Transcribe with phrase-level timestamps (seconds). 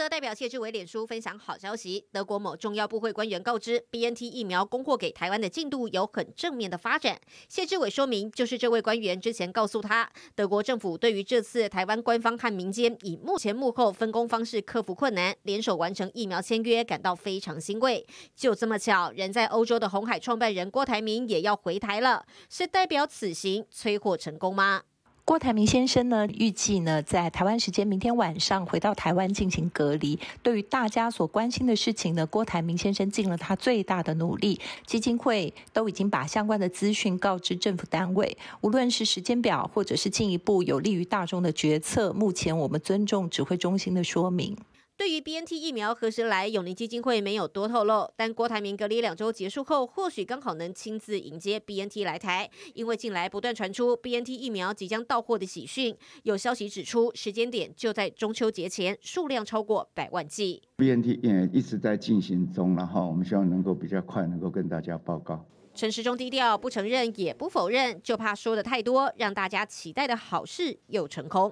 [0.00, 7.20] 德代表谢志伟脸书分享好消息，德国某重要部会官员告知，BNT 疫苗供货给台湾的进度有很正面的发展。
[7.50, 18.06] 谢志伟说明，就是这位官员之前告诉他，德国政府对于这次台湾官方和民间以目前幕后分工方式克服困难，联手完成疫苗签约，感到非常欣慰。
[18.34, 24.84] 就这么巧，人在欧洲的红海创办人郭台铭也要回台了，是代表此行催货成功吗？
[25.30, 30.18] 郭台铭先生呢，预计呢在台湾时间明天晚上回到台湾进行隔离。
[30.42, 34.58] 对于大家所关心的事情呢，郭台铭先生尽了他最大的努力。
[34.84, 44.56] 基金会都已经把相关的资讯告知政府单位，无论是时间表或者是进一步有利于大众的决策，目前我们尊重指挥中心的说明。
[45.00, 48.06] 对于 BNT 疫苗何时来，永龄基金会没有多透露。
[48.16, 55.96] 但郭台铭隔离两周结束后，或许刚好能亲自迎接 BNT 来台，因为近来不断传出 BNT 疫苗即将到货的喜讯。
[56.24, 60.60] 有消息指出，时间点就在中秋节前，数量超过百万剂。
[60.76, 65.42] BNT 也一直在进行中，然后我们希望能够比较快，能够跟大家报告。
[65.74, 71.50] 陈时中低调，不承认也不否认，就怕说的太多，让大家期待的好事又成空。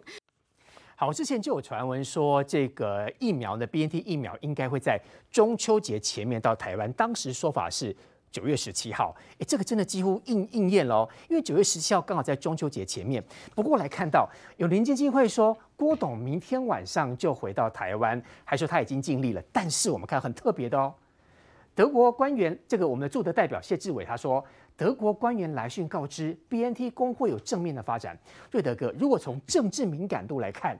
[1.00, 6.92] 好，之前就有传闻说，这个疫苗呢，BNT 疫苗应该会在中秋节前面到台湾。
[6.94, 7.94] 当时说法是
[8.32, 13.22] 九月十七号，哎，这个真的几乎应应验了，因为九月十七号刚好在中秋节前面。
[13.54, 19.40] 不过来看到有邻基金会说，郭董明天晚上就回到台湾，还说他已经尽力了。
[19.52, 20.92] 但是我们看很特别的哦，
[21.76, 24.44] 德国官员这个我们的驻德代表谢志伟他说。
[24.78, 28.16] 德国官员来信告知，BNT 工会有正面的发展。
[28.52, 30.78] 瑞德哥，如果从政治敏感度来看，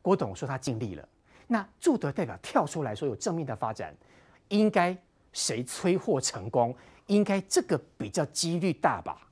[0.00, 1.06] 郭董说他尽力了，
[1.46, 3.94] 那驻德代表跳出来说有正面的发展，
[4.48, 4.96] 应该
[5.34, 6.74] 谁催货成功？
[7.08, 9.23] 应该这个比较几率大吧？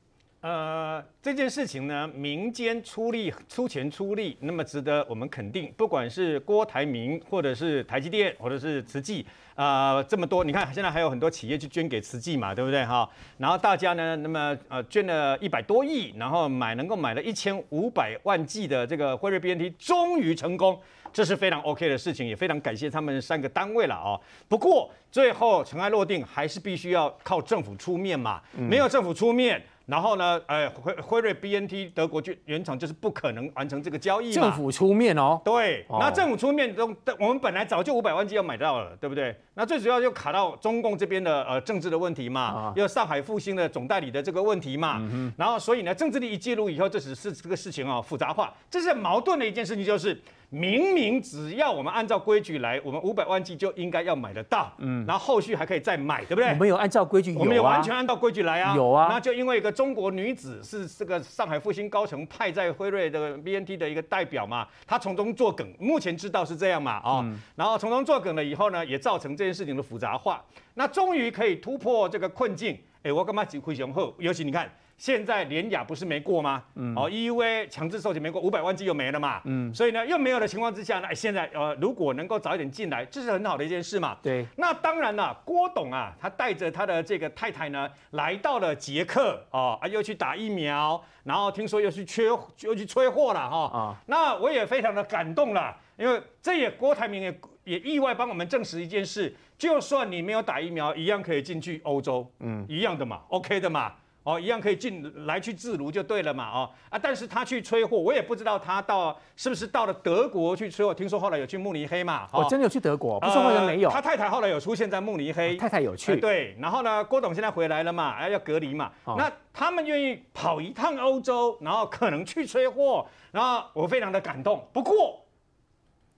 [0.43, 5.73] 呃，这件事情呢，民间出力、出钱出力，那么值得我们肯定。
[5.77, 13.08] 不管是郭台铭，或者是台积电，或者是慈济，啊、呃，这么多，你看现在还有很多企业去捐给慈济嘛，对不对哈？
[13.39, 20.77] 然后大家呢，那么呃捐了一百多亿，然后买能够买了一千五百万剂的这个辉瑞 BNT，终于成功，
[21.13, 24.19] 这是非常 OK 的事情，也非常感谢他们三个单位了啊。
[24.48, 29.63] 不过最后尘埃落定，还是必须要靠政府出面嘛，没有政府出面。
[29.87, 34.43] 然后呢，呃，辉辉瑞 BNT 德国就原厂就是不可能完成这个交易嘛。
[34.43, 35.41] 政府出面哦。
[35.45, 39.35] 对，那政府出面中，我们本来早就五百万剂要买到了，对不对？
[39.55, 45.03] 那最主要就卡到中共这边的呃政治的问题嘛，又上海复兴的总代理的这个问题嘛。
[45.37, 50.19] 然后所以呢，政治力一介入以后，这只是这个事情啊复杂化，这是矛盾的一件事情，就是。
[50.55, 56.51] 明明只要我们按照规矩来，我们五百万剂就应该要买得到，嗯，然后后续还可以再买，对不对？
[56.51, 59.08] 我们有按照规矩，我们有完全按照规矩来啊，有啊。
[59.08, 74.14] 那就因为一个中国女子是这个上海复兴高层派在辉瑞的 BNT 的一个代表嘛，她从中作梗，目前知道是这样嘛，啊、哦，嗯、然后从中作梗了以后呢，也造成这件事情的复杂化，那终于可以突破这个困境，哎，我干嘛只会雄厚？
[74.18, 74.70] 尤其你看。
[75.02, 76.63] 现在联雅不是没过吗？
[76.77, 79.42] 嗯，哦，EUA 强制授权没过，五百万剂又没了嘛。
[79.46, 84.17] 嗯，所以呢，又没有的情况之下呢，现在呃，如果能够早一点进来，这是很好的一件事嘛。
[84.23, 92.29] 对，那当然了，郭董啊，他带着他的这个太太呢，来到了捷克，哦，啊，又去打疫苗，然后听说又去缺，
[92.61, 93.70] 又去催货了，哈、哦。
[93.74, 103.95] 啊，那我也非常的感动了，因为这也郭台铭也也意外帮我们证实一件事，就算你没有打疫苗，一样可以进去欧洲，嗯，一样的嘛，OK 的嘛。
[104.25, 110.95] 哦，一样可以进来去自如就对了嘛，哦啊，但是他去催货，我也不知道他到是不是到了德国去催货。
[110.95, 113.91] 听说后来有去慕尼黑嘛，哦，真的有去德国，不是好像没有。
[113.91, 116.57] 他太太后来有出现在慕尼黑，太太有去，对。
[116.61, 124.65] 然后呢，郭董现在回来了嘛，要隔离嘛，那他们愿意跑一趟欧洲，然后可能去催货，然后我非常的感动。
[124.73, 125.21] 不过，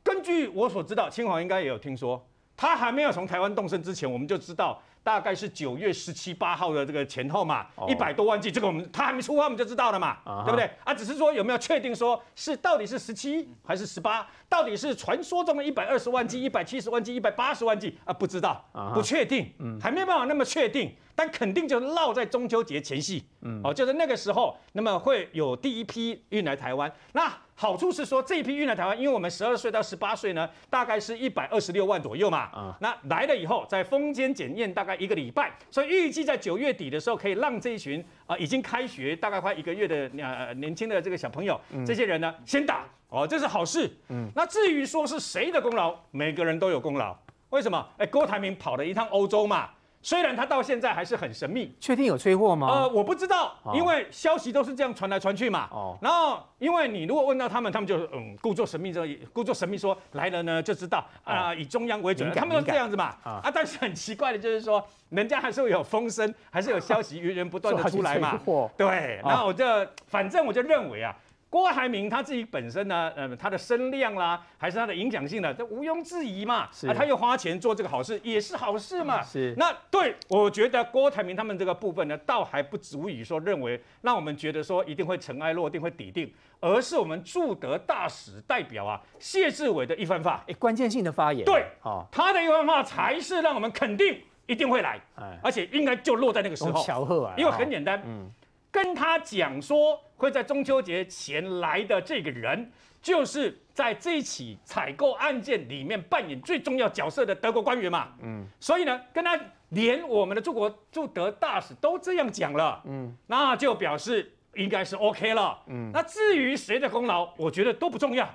[0.02, 2.22] 根据我所知道，清华应该也有听说，
[2.54, 4.82] 他还没有从台湾动身之前，我们就知道。
[5.04, 10.16] 大概是九月十七八号的这个前后嘛，一百多万剂，这个我们他还没出发，我们就知道了嘛，
[10.46, 10.68] 对不对？
[10.82, 18.14] 啊，只是说有没有确定说是到底是十七还是十八，到底是传说中的一百二十万剂、一百七十万剂、一百八十万剂啊？
[18.14, 18.64] 不知道，
[18.94, 27.32] 不确定，还没办法那么确定，但肯定就落在中秋节前夕，嗯哦，就是那个时候，那么会有第一批运来台湾，那。
[27.56, 32.38] 好处是说，这一批运来台湾，因为我们十二岁到十八岁呢，大概是一百二十六万左右嘛。
[32.50, 43.88] 啊，那来了以后，在封间检验大概一个礼拜，所以预计在九月底的时候，可以让这一群啊已经开学大概快一个月的呃年轻的这个小朋友，这些人呢先打哦，这是好事。
[44.08, 47.16] 嗯，那至于说是谁的功劳，每个人都有功劳。
[47.50, 47.88] 为什么？
[47.98, 49.70] 哎，郭台铭跑了一趟欧洲嘛。
[50.04, 52.68] 虽然他到现在还是很神秘，确定有催货吗？
[52.68, 55.66] 呃，我不知道，因为消息都是这样传来传去嘛。
[55.70, 55.96] 哦。
[56.02, 59.02] 然后，因为你如果问到他们，他们就嗯，故作神秘，这
[59.32, 63.16] 故作神秘说来了呢就知道啊、呃，以中央为准，他们都这样子嘛。
[63.24, 63.50] 啊。
[63.54, 68.38] 但是很奇怪的就是说，人家还是会有风声，还是有消息源源不断的 出来嘛。
[68.76, 69.18] 对。
[69.24, 69.64] 然后我就
[70.06, 71.16] 反正我就认为啊。
[71.54, 76.68] 郭台铭他自己本身呢，呃，他的声量啦，还是他的影响性呢，这毋庸置疑嘛。
[76.72, 79.22] 是啊，他又花钱做这个好事，也是好事嘛。
[79.22, 79.54] 是。
[79.56, 86.28] 那对我觉得郭台铭他们这个部分呢，倒还不足以说认为让我们觉得说一定会尘埃落定，会抵定，
[86.58, 91.44] 而是我们驻德大使代表啊谢志伟的一番话，哎，关键性的发言。
[91.44, 96.82] 对，哦，他的一番话才是让我们肯定一定会来，哎，而且应该就落在那个时候。
[96.82, 98.28] 巧合啊，因为很简单，嗯。
[98.74, 102.72] 跟他讲说会在中秋节前来的这个人，
[103.02, 108.08] 就是在这一起采购案件里面扮演最重要角色的德国官员嘛。
[108.22, 109.38] 嗯，所以呢，跟他
[109.68, 115.58] 连我们的驻国驻德大使都这样讲了，嗯，那就表示应该是 OK 了。
[115.66, 118.26] 嗯，那至于谁的功劳，我觉得都不重要，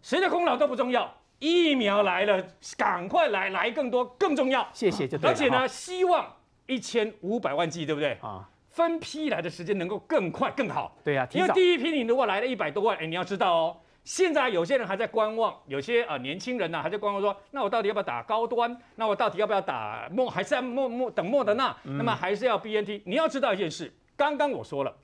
[0.00, 1.12] 谁的功劳都不重要。
[1.40, 2.46] 疫苗来了，
[2.76, 4.64] 赶快来，来更多更重要。
[4.72, 5.28] 谢谢，就对了。
[5.28, 6.36] 而且呢，希望
[6.66, 8.16] 一千五百万剂，对不对？
[8.20, 8.48] 啊。
[8.72, 18.74] 分批来的时间能够更快更好，对呀、啊，因为第一批你如果来了一百多万，哎，你要知道哦，现在有些人还在观望，有些呃年轻人呢、啊、还在观望说，那我到底要不要打高端？
[18.96, 20.30] 那我到底要不要打莫？
[20.30, 21.76] 还是要莫莫等莫德纳？
[21.82, 23.02] 那么还是要 BNT？
[23.04, 24.96] 你要知道一件事，刚刚我说了，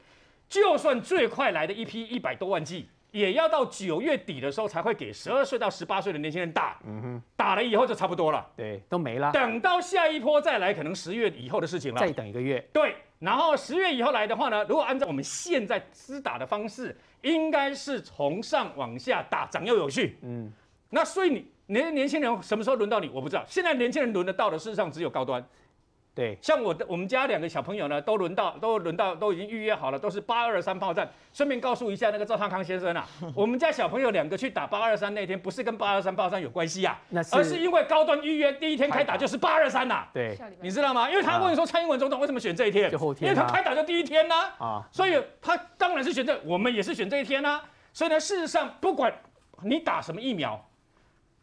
[0.49, 9.31] 就算最快来的一批一百多万剂，也要到九月底的时候才会给十二岁到十八岁的年轻人打，嗯哼，打了以后就差不多了，对，都没了。
[9.31, 12.97] 等到下一波再来，可能十月以后的事情了，再等一个月，对。
[13.19, 20.19] 然后十月以后来的话呢，如果按照我们现在施打的方式，应该是从上往下打，长幼有序。
[20.23, 20.53] 嗯，
[20.91, 23.09] 那所以你年年轻人什么时候轮到你？
[23.09, 23.45] 我不知道。
[23.49, 25.45] 现在年轻人轮得到的，事实上只有高端。
[26.19, 31.09] 对，像我的我们家两个小朋友呢，都轮到，都轮到，都已经预约好了，都是八二三炮战。
[31.33, 33.07] 顺便告诉一下那个赵康康先生啊，
[33.37, 40.09] 我们家小朋友两个去打八二三那天，不是跟八二三炮战有关系啊，那是而是因为高端预约第一天开打就是八二三呐。
[40.13, 41.09] 对，你知道吗？
[41.09, 42.91] 因为他问说蔡英文总统为什么选这一天？
[42.91, 44.51] 就后天，因为他开打就第一天呐。
[44.59, 47.63] 啊，所以他当然是选这，我们也是选这一天呐。
[47.93, 49.15] 所以呢，事实上不管
[49.63, 50.69] 你打什么疫苗，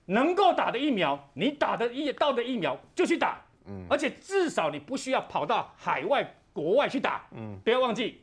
[0.08, 3.40] 能够打的疫苗，你打的疫到的疫苗就去打。
[3.68, 8.22] 嗯，而且至少你不需要跑到海外国外去打，嗯，不要忘记，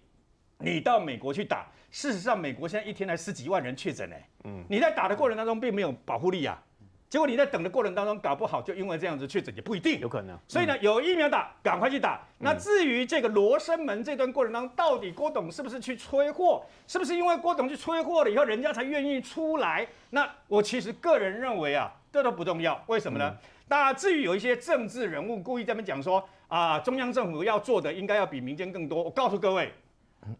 [0.58, 6.62] 你到美国去打，事实上美国现在一天才十几万人确诊呢，嗯，你在打的过程当中并没有保护力啊，
[7.08, 12.20] 结果你在等的过程当中搞不好就因为这样子确诊也不一定，有可能，所以呢，有疫苗打赶快去打。
[12.38, 19.86] 那至于这个罗生门这段过程当中，到底郭董是不是去催货，是不是因为郭董去催货了以后人家才愿意出来？
[20.10, 23.36] 那我其实个人认为啊，这都不重要，为什么呢？
[23.72, 29.02] 那至于有一些政治人物故意在那边讲说啊，中央政府要做的应该要比民间更多。
[29.02, 29.72] 我告诉各位，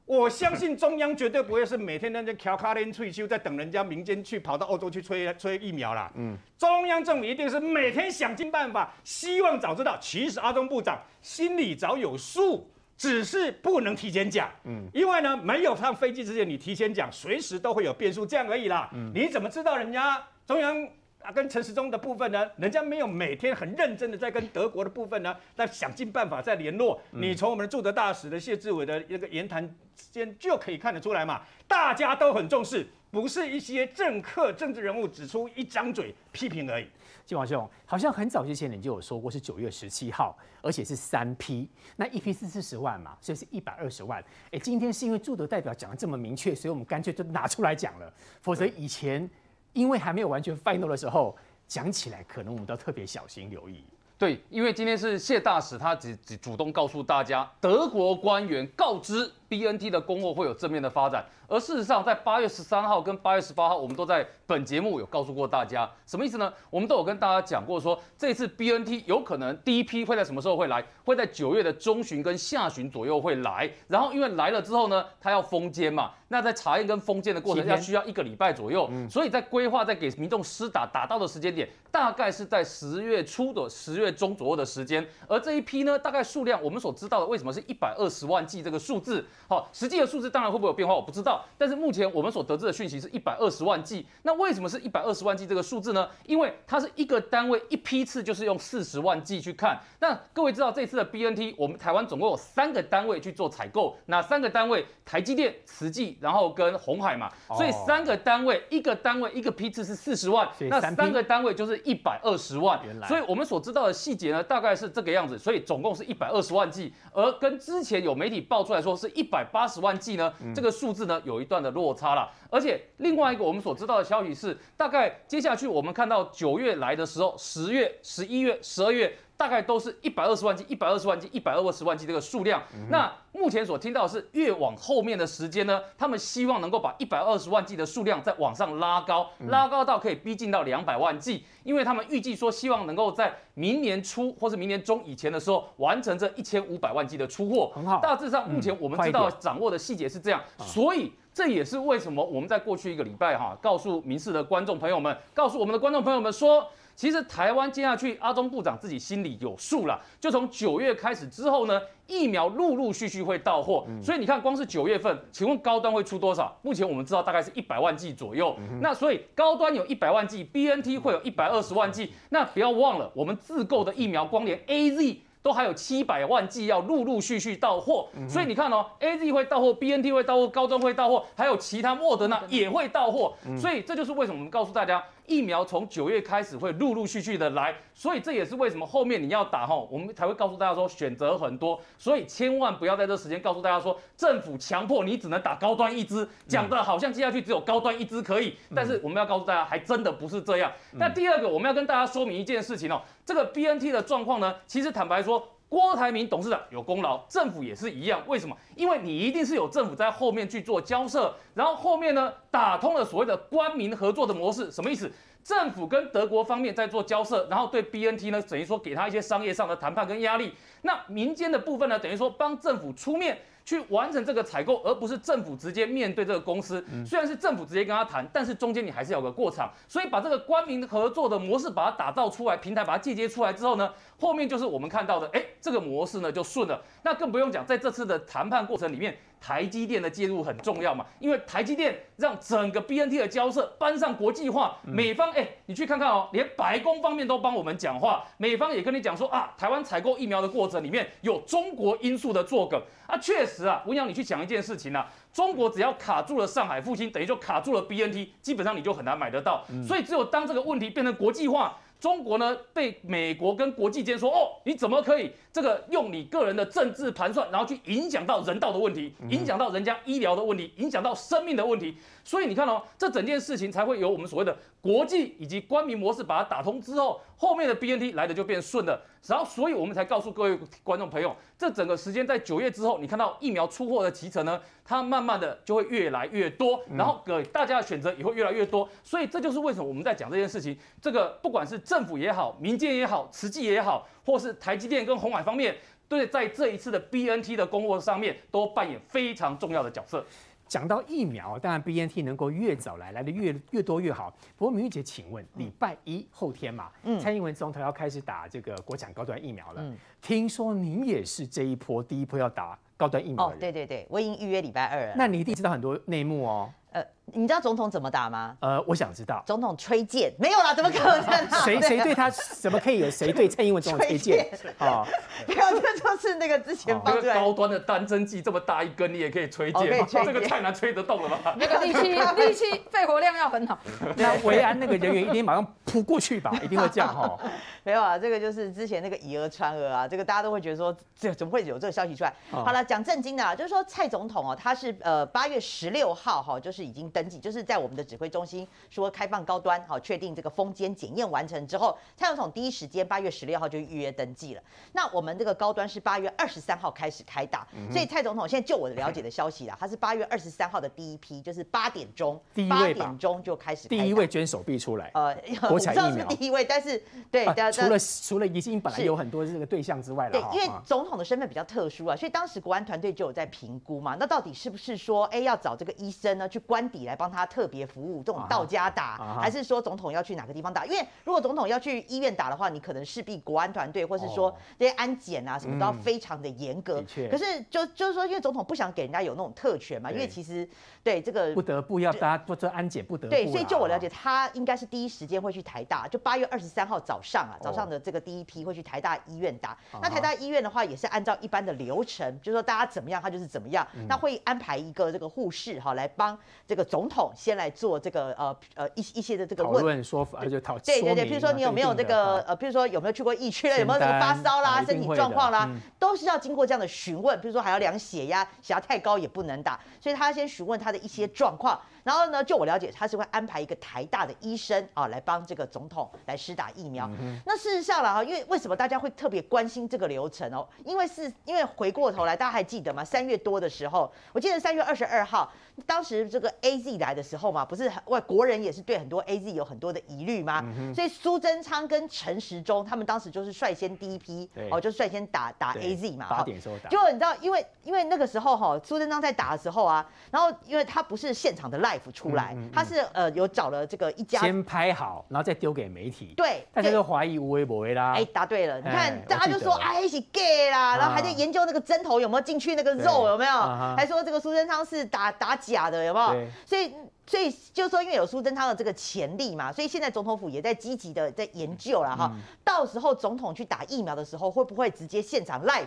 [0.05, 6.13] 我相信中央绝对不会是每天在那挑卡连退休，在等人家民间去跑到欧洲去吹吹疫苗啦。
[6.15, 9.97] 嗯，中央政府一定是每天想尽办法，希望早知道。
[9.99, 14.51] 其实阿中部长心里早有数，只是不能提前讲。
[14.65, 18.91] 嗯，因为呢，没有上飞机之前你提前讲，随时都会有变数，这样而已啦。
[18.93, 20.87] 嗯，你怎么知道人家中央？
[21.23, 27.01] 啊，跟陈时中的部分呢，人家没有每天很认真的在跟德国的部分呢，在想尽办法在联络。
[27.11, 36.87] 你从我们的驻德大使的谢志伟的那个言谈之间就可以看得出来嘛，大家都很重视，不是一些政客、政治人物指出一张嘴批评而已。
[37.25, 44.23] 金王兄，好像很早之前你就有说过是九月十七号，而且是三批，那一批是四十万嘛，所以是一百二十万。
[44.51, 49.31] 哎，今天是因为驻德代表讲的这么明确，所以我们干脆就拿出来讲了，否则以前。
[49.73, 51.37] 因为还没有完全 final 的时候，
[51.67, 53.85] 讲起来可能我们都特别小心留意。
[54.19, 61.23] 对，因为今天是谢大使，他只只主动告诉大家，德国官员告知 BNT 的供货会有正面的发展。
[61.47, 66.51] 而事实上，在八月十三号跟八月十八号，我们都在本节目有告诉过大家，什么意思呢？
[66.71, 70.83] 我们都有跟大家讲过说，说这次 BNT 有可能第一批会在什么时候会来？
[71.05, 73.71] 会在九月的中旬跟下旬左右会来。
[73.89, 85.07] 然后因为来了之后呢，它要封监嘛，那在查验跟封监的过程要需要一个礼拜左右，所以在规划在给民众施打打到的时间点，大概是在十月初的十月中左右的时间。
[85.29, 89.23] 而这一批呢，大概数量我们所知道的，为什么是一百二十万剂这个数字？
[89.53, 91.45] 好，实际的数字当然会不会有变化，我不知道。
[91.59, 94.07] 但是目前我们所得知的讯息是一百二十万剂。
[94.23, 96.09] 那为什么是一百二十万剂这个数字呢？
[96.25, 99.79] 因为它是一个单位一批次就是用四十万剂去看。
[100.01, 104.87] 那各位知道这次的 BNT，我们台湾总共有三个单位去做采购，哪三个单位？
[105.05, 107.31] 台积电、慈济，然后跟红海嘛。
[107.55, 112.81] 所以三个单位，一个单位一个批次是四十万，那三个单位就是一百二十万。
[113.07, 115.39] 所以我们所知道的细节呢，大概是这个样子。
[115.39, 119.42] 所以总共是一百二十万剂，而跟之前有媒体爆出来说是一百。
[119.45, 129.17] 八十万剂呢，这个数字呢有一段的落差了，而且另外一个我们所知道的消息是，大概接下去我们看到九月来的时候，十月、十一月、十二月。
[129.43, 132.63] 大概都是一百二十万剂，一百二十万剂，一百二十万剂这个数量。
[132.75, 147.73] 嗯、那目前所听到的是越往后面的时间呢，他们希望能够把一百二十万剂的数量再往上拉高，拉高到可以逼近到两百万剂，因为他们预计说希望能够在明年初或是明年中以前的时候完成这一千五百万剂的出货。
[147.75, 156.65] 很好，大致上目前我们知道掌握的细节是这样，所以这也是为什么我们在过去一个礼拜哈，告诉民视的观众朋友们，告诉我们的观众朋友们说。
[156.95, 160.01] 其实台湾接下去，阿中部长自己心里有数了。
[160.21, 163.87] 就从九月开始之后呢，疫苗陆陆续续会到货。
[164.03, 166.57] 所以你看，光是九月份，请问高端会出多少？
[166.63, 168.57] 目前我们知道大概是一百万剂左右。
[168.81, 172.13] 那所以高端有一百万剂，BNT 会有一百二十万剂。
[172.31, 175.17] 那不要忘了，我们自购的疫苗，光连 AZ。
[175.43, 200.71] 都还有七百万剂要陆陆续续到货，所以你看哦，AZ 会到货，BNT 会到货，高端会到货，还有其他莫德纳也会到货，所以这就是为什么我们告诉大家，疫苗从九月开始会陆陆续续的来，所以这也是为什么后面你要打吼，我们才会告诉大家说选择很多，所以千万不要在这时间告诉大家说政府强迫你只能打高端一支，讲的好像接下去只有高端一支可以，但是我们要告诉大家，还真的不是这样。
[200.93, 203.01] 那第二个我们要跟大家说明一件事情哦。
[203.25, 208.23] 这个 BNT 的状况呢，其实坦白说，郭台铭董事长有功劳，政府也是一样。
[208.27, 208.55] 为什么？
[208.77, 214.71] 因为你一定是有政府在后面去做交涉，然后后面呢打通了所谓的官民合作的模式。
[214.71, 215.11] 什么意思？
[215.43, 220.53] 政府跟德国方面在做交涉，然后对 BNT 呢，等于说给他一些商业上的谈判跟压力。
[220.83, 223.39] 那民间的部分呢，等于说帮政府出面。
[223.65, 226.85] 去完成这个采购，而不是政府直接面对这个公司。
[227.07, 229.73] 虽然是政府直接跟他谈，但是中间你还是有个过场。
[229.89, 236.83] 所以把这个官民合作的模式把它打造出来，平台把它借接出来之后呢，后面就是我们看到的，哎，这个模式呢就顺了。
[237.03, 239.17] 那更不用讲，在这次的谈判过程里面。
[239.43, 244.79] 台积电的介入很重要嘛，因为台积电让整个 BNT 的交涉搬上国际化。
[244.85, 259.65] 美方哎，你去看看哦，连白宫方面都帮我们讲话，美方也跟你讲说啊，台湾采购疫苗的过程里面有中国因素的作梗啊，确实啊，文尧你去讲一件事情啊，中国只要卡住了上海复兴，等于就卡住了 BNT，基本上你就很难买得到。
[259.85, 261.77] 所以只有当这个问题变成国际化。
[261.99, 271.95] 中国呢，被美国跟国际间说，哦，你怎么可以这个用你个人的政治盘算，然后去影响到人道的问题，影响到人家医疗的问题，影响到生命的问题。
[272.25, 279.01] 所以你看哦，这整件事情才会有我们所谓的国际以及官民模式把它打通之后，后面的 BNT 来的就变顺了。
[279.27, 288.89] 然后，所以我们才告诉各位观众朋友，这整个时间在九月之后，你看到疫苗出货的提成呢，它慢慢的就会越来越多，然后给大家的选择也会越来越多。
[289.05, 290.77] 所以这就是为什么我们在讲这件事情。
[291.01, 295.77] 这个不管是政府也好，民间也好，慈济也好，或是台积电跟鸿海方面，
[296.09, 300.25] 对，在这一次的 BNT 的供货上面，都扮演非常重要的角色。
[300.69, 304.35] 讲到疫苗，当然 BNT 能够越早来，来的越越多越好。
[304.57, 309.83] 不过明玉姐，请问礼拜一后天嘛，嗯、蔡英文总统要开始打这个国产高端疫苗了。
[309.83, 313.59] 嗯、听说您也是这一波第一波要打高端疫苗的人。
[313.59, 315.15] 哦，对对对，我已经预约礼拜二了。
[315.15, 316.73] 那你一定知道很多内幕哦。
[316.93, 318.57] 呃，你知道总统怎么打吗？
[318.61, 319.43] 呃，我想知道。
[319.47, 321.49] 总统吹箭，没有啦，怎么可能？
[321.65, 324.47] 谁谁对他怎么可以有谁对蔡英文总统吹箭
[324.79, 325.07] 啊？
[325.47, 330.07] 没有，这就是那个之前放出来高端的单针剂这么大一根，你也可以吹箭吗？
[330.11, 331.55] 这个太难吹得动了吧？
[331.59, 333.79] 那个力气力气肺活量要很好。
[334.17, 336.53] 那维安那个人员一定马上扑过去吧？
[336.63, 337.39] 一定会这样哈？
[337.83, 342.35] 没有啊，这个就是之前那个以讹传讹啊，这个大家都会觉得说，这怎么会有这个消息出来？
[342.51, 346.83] 好了，讲正经的啊，就是说蔡总统哦，他是呃八月十六号哈，就是。
[346.83, 354.63] 已经登记，就是在我们的指挥中心说开放高端，好，确定这个封监检验完成之后，蔡总统第一时间八月十六号就预约登记了。
[354.93, 363.89] 那我们这个高端是八月二十三号开始开打，所以蔡总统现在就我的了解的消息啦，他是八月二十三号的第一批，就是八点钟，八点钟就开始。
[363.89, 365.37] 第一位捐手臂出来，呃，
[365.69, 366.29] 国产疫苗。
[366.31, 380.87] 是第一位，但是对，除了除了已经本来有很多这个对象之外了，对，因为总统的身份比较特殊啊，所以当时国安团队就有在评估嘛，那到底是不是说，哎，要找这个医生呢去官邸里来帮他特别服务，这种到家打，啊、还是说总统要去哪个地方打？
[380.87, 387.03] 因为如果总统要去医院打的话，你可能势必国安团队或是说这些安检啊什么都要非常的严格。
[387.17, 390.69] 嗯、可是就就是说，因为总统不想给人家有那种特权嘛，因为其实
[391.03, 399.77] 对这个不得不要大家做这安检，不得不对，所以就我了解，他应该是第一时间会去台大，就八月二十三号早上啊，早上的这个第一批会去台大医院打。
[400.01, 403.87] 那台大医院的话，也是按照一般的流程，就是说大家怎么样，他就是怎么样。
[404.09, 415.69] 那会安排一个这个护士哈，来帮这个总统先来做这个呃呃一一些的这个讨论说法，就讨对对对，比如说你有没有这个呃，比如说有没有去过疫区了，有没有这个发烧啦，身体状况啦，
[415.99, 417.41] 都是要经过这样的询问。
[417.41, 421.81] 比如说还要量血压，血压太高也不能打，所以他先询问他的一些状况。
[422.05, 427.09] 然后呢，就我了解，他是会安排一个台大的医生啊，来帮这个总统来施打疫苗。
[427.21, 430.67] 嗯、那事实上了哈，因为为什么大家会特别关心这个流程哦？
[430.85, 433.05] 因为是因为回过头来，大家还记得吗？
[433.05, 435.53] 三月多的时候，我记得三月二十二号，
[435.87, 440.63] 当时这个 A Z 来的时候嘛，不是外国人也是对很多 A Z 有很多的疑虑吗？
[440.65, 446.27] 嗯、所以苏贞昌跟陈时中他们当时就是率先第一批哦，就率先打打 A Z 嘛。
[446.29, 446.91] 八点时候打。
[446.91, 452.55] 就你知道，因为因为那个时候哈，苏贞昌在打的时候啊，然后因为他不是现场的 live 出来。
[452.57, 456.35] 嗯嗯他是呃有找了这个一家先拍好，然后再丢给媒体。
[456.37, 458.15] 对，大家都怀疑无微不微啦。
[458.17, 463.53] 哎，答对了，你看大家就说哎是 gay 啦，然后还在研究那个针头有没有进去那个肉有没有，
[463.97, 466.47] 还说这个苏贞昌是打打假的有没有？
[466.65, 466.93] 所以。
[467.25, 472.31] 所以就是说，因为有苏贞昌的这个潜力嘛，所以现在总统府也在积极的在研究了哈。
[472.35, 475.87] 嗯、到时候总统去打疫苗的时候，会不会直接现场 live？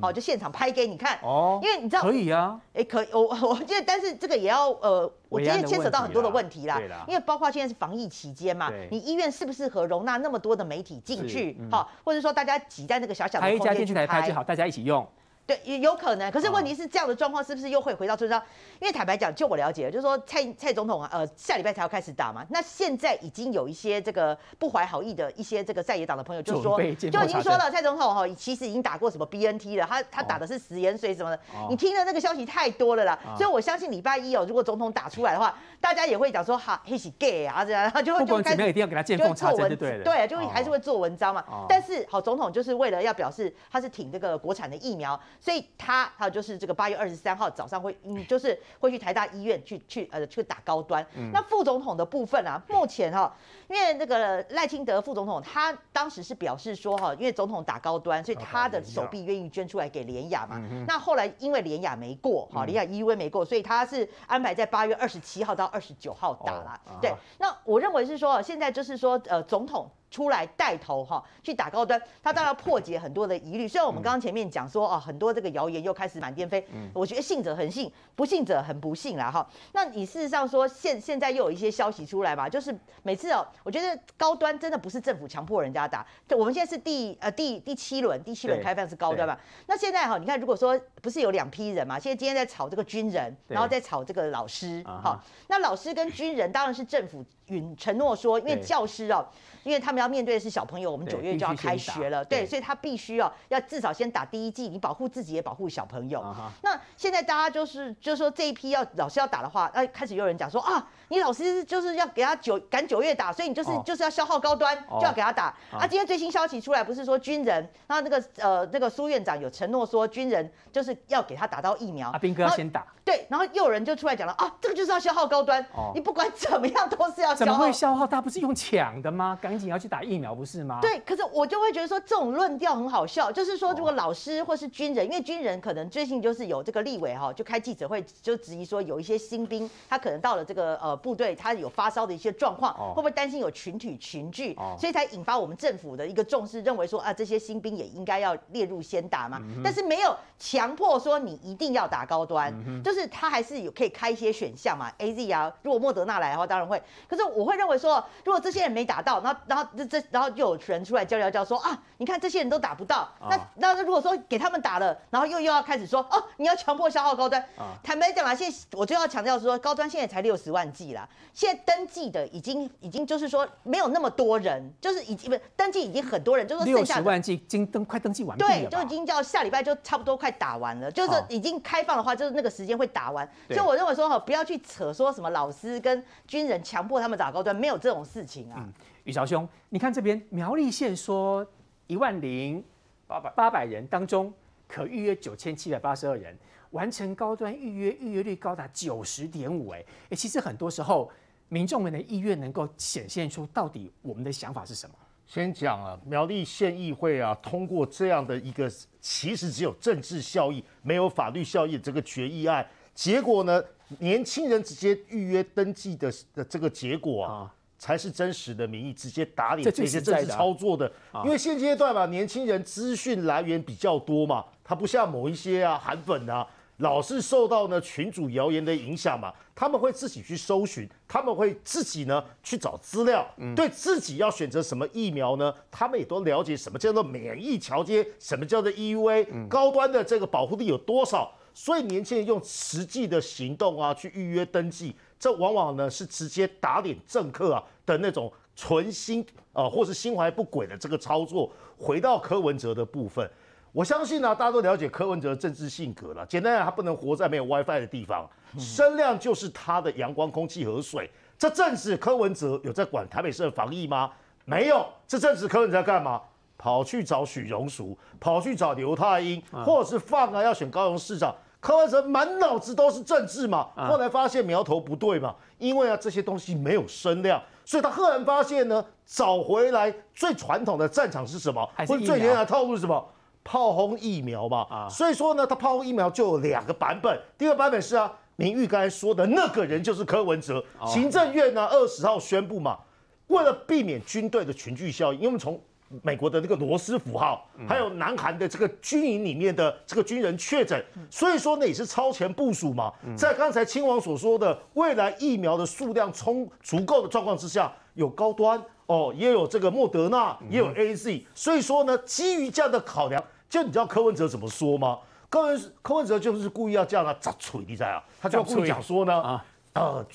[0.00, 1.18] 哦，就现场拍给你看。
[1.22, 3.08] 哦，因为你知道可以啊，哎，可以。
[3.12, 6.80] 我我觉得，但是这个也要呃，我觉得牵扯到很多的问题啦。
[7.08, 11.58] 因为包括现在是防疫期间嘛，你医院适不适合容纳那么多的媒体进去？
[11.70, 13.66] 好，或者说大家挤在那个小小的空间去拍。
[13.66, 15.06] 拍一家电视台拍就好，大家一起用。
[15.46, 16.30] 对，也有可能。
[16.32, 18.42] 可是问题是，这样的状况是不是又会回到中央？
[18.80, 22.44] 因为坦白讲，就我了解，就是说蔡蔡总统啊，呃，下礼拜才要开始打嘛。
[22.50, 31.38] 那现在已经有一些这个不怀好意的一些这个在野党的朋友，就说就已经说了，蔡总统哈，其实已经打过什么 BNT 了，他他打的是食盐水什么的。
[31.70, 41.44] 你听的那个消息太多了啦，所以我相信礼拜一哦，如果总统打出来的话，大家也会讲说哈，他是 gay 啊这样，然后就会就开始一定要给他见缝插针，对对，就会还是会做文章嘛。
[41.68, 46.06] 但是好，总统就是为了要表示他是挺这个国产的疫苗，所以他。
[46.16, 51.04] 还有就是这个八月二十三号早上会，嗯，就是会去台大医院去去呃去打高端。
[51.14, 53.32] 嗯、那副总统的部分啊，目前哈、哦，
[53.68, 60.56] 因为那个赖清德副总统他当时是表示说哈，因为总统打高端，所以他的手臂愿意捐出来给联雅嘛。
[60.70, 66.80] 嗯、那后来因为联雅没过，哈，联雅 EUA 没过，所以他是安排在八月二十七号到二十九号打了。
[66.86, 69.90] 哦、对，那我认为是说现在就是说呃总统。
[70.10, 73.66] 出来带头哈，去打高端，他当然要破解很多的疑虑。
[73.66, 79.46] 虽然我们刚刚前面讲说哦，很多这个谣言又开始满天飞，我觉得信者恒信，不信者很不信啦哈。
[79.72, 89.36] 那你事实上说现现在又有一些消息出来嘛，就是每次哦，我觉得高端真的不是政府强迫人家打，我们现在是第呃第第七轮，第七轮开放是高端嘛。
[89.66, 99.26] 那现在哈，你看如果说不是有两批人嘛，现在今天在炒这个军人，然后再炒这个老师，好，那老师跟军人当然是政府允承诺说，因为教师哦。
[99.62, 106.24] 因为他们要面对的是小朋友，我们九月就要开学了，对，所以他必须哦要至少先打第一剂，你保护自己也保护小朋友。
[106.62, 115.46] 那现在大家就是就是说这一批要老师要打的话，那，开始有人讲说啊，你老师就是要给他九赶九月打，所以你就是就是要消耗高端，就要给他打。
[115.72, 122.08] 啊，今天最新消息出来不是说军人，然后那个呃那个苏院长有承诺说军人就是要给他打到疫苗。
[122.10, 122.86] 阿兵哥要先打。
[123.04, 127.35] 对，然后又有人就出来讲了啊，这个就是要消耗高端，你不管怎么样都是要。
[127.36, 128.06] 怎么会消耗？
[128.06, 129.38] 他不是用抢的吗？
[129.40, 130.78] 赶紧要去打疫苗不是吗？
[130.80, 160.26] 对，可是我就会觉得说这种论调很好笑，就是说如果老师或是军人，因为军人可能最近就是有这个立委哈，就开记者会就质疑说有一些新兵他可能到了这个呃部队，他有发烧的一些状况，会不会担心有群体群聚，所以才引发我们政府的一个重视，认为说啊这些新兵也应该要列入先打嘛，但是没有强迫说你一定要打高端，就是他还是有可以开一些选项嘛，A Z 啊，如果莫德纳来的话当然会，可是我会认为说如果这些人没打到，然后然后这这然后。
[160.36, 167.42] 就有人出来叫叫叫说啊，你看这些人都打不到，那那如果说给他们打了，然后又又要开始说哦，你要强迫消耗高端。
[167.82, 183.26] 坦白讲啊，现在我就要强调说，高端现在才六十万剂啦，现在登记的已经已经就是说没有那么多人，就是已经不登记已经很多人，就是六十万剂已经登快登记完毕了，对，就已经叫下礼拜就差不多快打完了，就是已经开放的话，就是那个时间会打完。
[183.48, 188.68] 所以我认为说哈，不要去扯说什么老师跟军人强迫他们打高端，没有这种事情啊。
[189.04, 191.46] 宇潮兄，你看这边苗栗县说
[191.86, 192.62] 一万零
[193.06, 194.32] 八百八百人当中，
[194.68, 196.36] 可预约九千七百八十二人，
[196.70, 199.70] 完成高端预约预约率高达九十点五。
[199.70, 201.10] 哎哎，其实很多时候
[201.48, 204.94] 民众们的意愿能够显现出到底我们的想法是什么。
[205.24, 213.62] 先讲啊，苗栗县议会啊，通过这样的一个其实只有政治效益，没有法律效益这个决议案，结果呢，
[213.98, 220.90] 年轻人直接预约登记的的这个结果啊，才是真实的民意，直接打脸这些政治操作的。
[221.24, 226.46] 因为现阶段嘛，年轻人资讯来源比较多嘛，他不像某一些啊韩粉啊。
[226.80, 251.50] 老是受到呢群主谣言的影响嘛，他们会自己去搜寻，他们会自己呢去找资料，对自己要选择什么疫苗呢，他们也都了解什么叫做免疫桥接，什么叫做 EUA，高端的这个保护力有多少，所以年轻人用实际的行动啊去预约登记，这往往呢是直接打脸政客啊的那种存心啊或是心怀不轨的这个操作。
[251.78, 253.26] 回到柯文哲的部分。
[253.72, 256.26] 我相信呢、啊，大家都了解柯文哲的政治性格了。
[256.26, 261.10] 简单讲，他不能活在没有 WiFi 的地方，声量就是他的阳光、空气和水。
[261.38, 264.12] 这阵子柯文哲有在管台北市的防疫吗？
[264.44, 264.86] 没有。
[265.08, 266.20] 这阵子柯文哲在干嘛？
[266.58, 271.34] 跑去找许荣淑，跑去找刘太英，或者是放啊要选高雄市长。
[271.66, 273.66] 柯文哲满脑子都是政治嘛。
[273.74, 281.68] 后来发现苗头不对嘛，因为啊这些东西没有声量，所以他赫然发现呢，找回来最传统的战场是什么？
[281.88, 283.04] 或者最原来的套路是什么？
[283.42, 287.20] 炮轰疫苗嘛，啊，所以说呢，他炮轰疫苗就有两个版本。
[287.36, 290.64] 第一个版本是啊，明玉刚才说的那个人就是柯文哲。
[290.84, 292.78] 行政院呢二十号宣布嘛，
[293.26, 295.60] 为了避免军队的群聚效应，因为我们从
[296.02, 302.92] 美国的那个罗斯福号，还有南韩的这个军营里面的这个军人确诊，所以说呢也是超前部署嘛。
[303.16, 313.22] 在刚才亲王所说的未来疫苗的数量充足够的状况之下，有高端哦，也有这个莫德纳，也有 AZ，所以说呢，基于这样的考量。
[313.48, 314.98] 就你知道柯文哲怎么说吗？
[315.30, 318.02] 柯文柯文哲就是故意要这样啊，砸锤，你知道啊？
[318.20, 319.44] 他就故意讲说呢，啊，
[319.74, 320.06] 呃，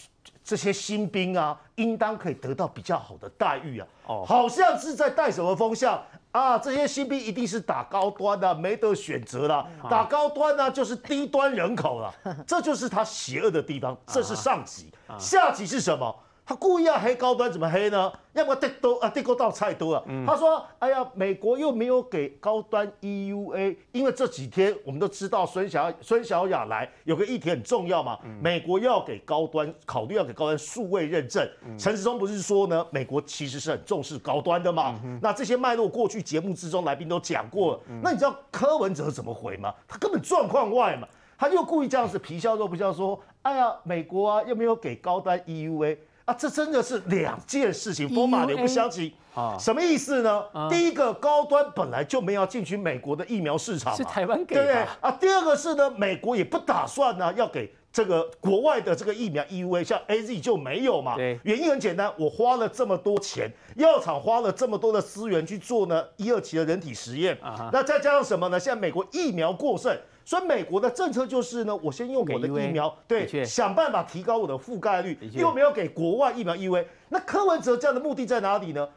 [0.43, 3.87] 这些新兵啊，应当可以得到比较好的待遇啊。
[4.07, 6.01] 哦，好像是在带什么风向
[6.31, 6.57] 啊？
[6.57, 12.13] 这些新兵一定是打高端的，没得选择了，打高端呢就是低端人口了，
[12.47, 13.97] 这就是他邪恶的地方。
[14.07, 16.13] 这是上级，下级是什么？
[16.43, 18.11] 他故意要黑高端，怎么黑呢？
[18.33, 20.03] 要么地多啊，地沟倒菜多啊。
[20.25, 31.47] 他说：“哎呀，美国又没有给高端 EUA，因为这几天我们都知道孙小孙小雅来有个议题很重要嘛，美国要给高端考虑要给高端数位认证。
[31.77, 34.99] 陈时中不是说呢，美国其实是很重视高端的嘛？
[35.21, 37.79] 那这些脉络过去节目之中来宾都讲过了。
[38.01, 39.73] 那你知道柯文哲怎么回吗？
[39.87, 45.97] 他根本状况外嘛，他又故意这样子皮笑肉不笑说：哎呀，美国啊又没有给高端 EUA。”
[46.31, 49.57] 啊，这真的是两件事情，风马牛不相及啊！
[49.59, 50.45] 什么意思呢？
[50.69, 55.11] 第一个，高端本来就没有要进军美国的疫苗市场，是台湾给的，对不对啊？
[55.19, 61.15] 第二个是呢，美国也不打算呢要给这个国外的这个疫苗 EUA，像 AZ 就没有嘛。
[61.15, 67.37] 对，原因很简单，我花了这么多钱，药厂花了这么多的资源去做呢一二期的人体实验，
[67.73, 68.59] 那再加上什么呢？
[68.59, 69.95] 现在美国疫苗过剩。
[70.23, 76.85] 所以美国的政策就是呢，我先用我的疫苗，对，想办法提高我的覆盖率，又没有给国外疫苗 EUA。
[77.09, 78.87] 那柯文哲这样的目的在哪里呢？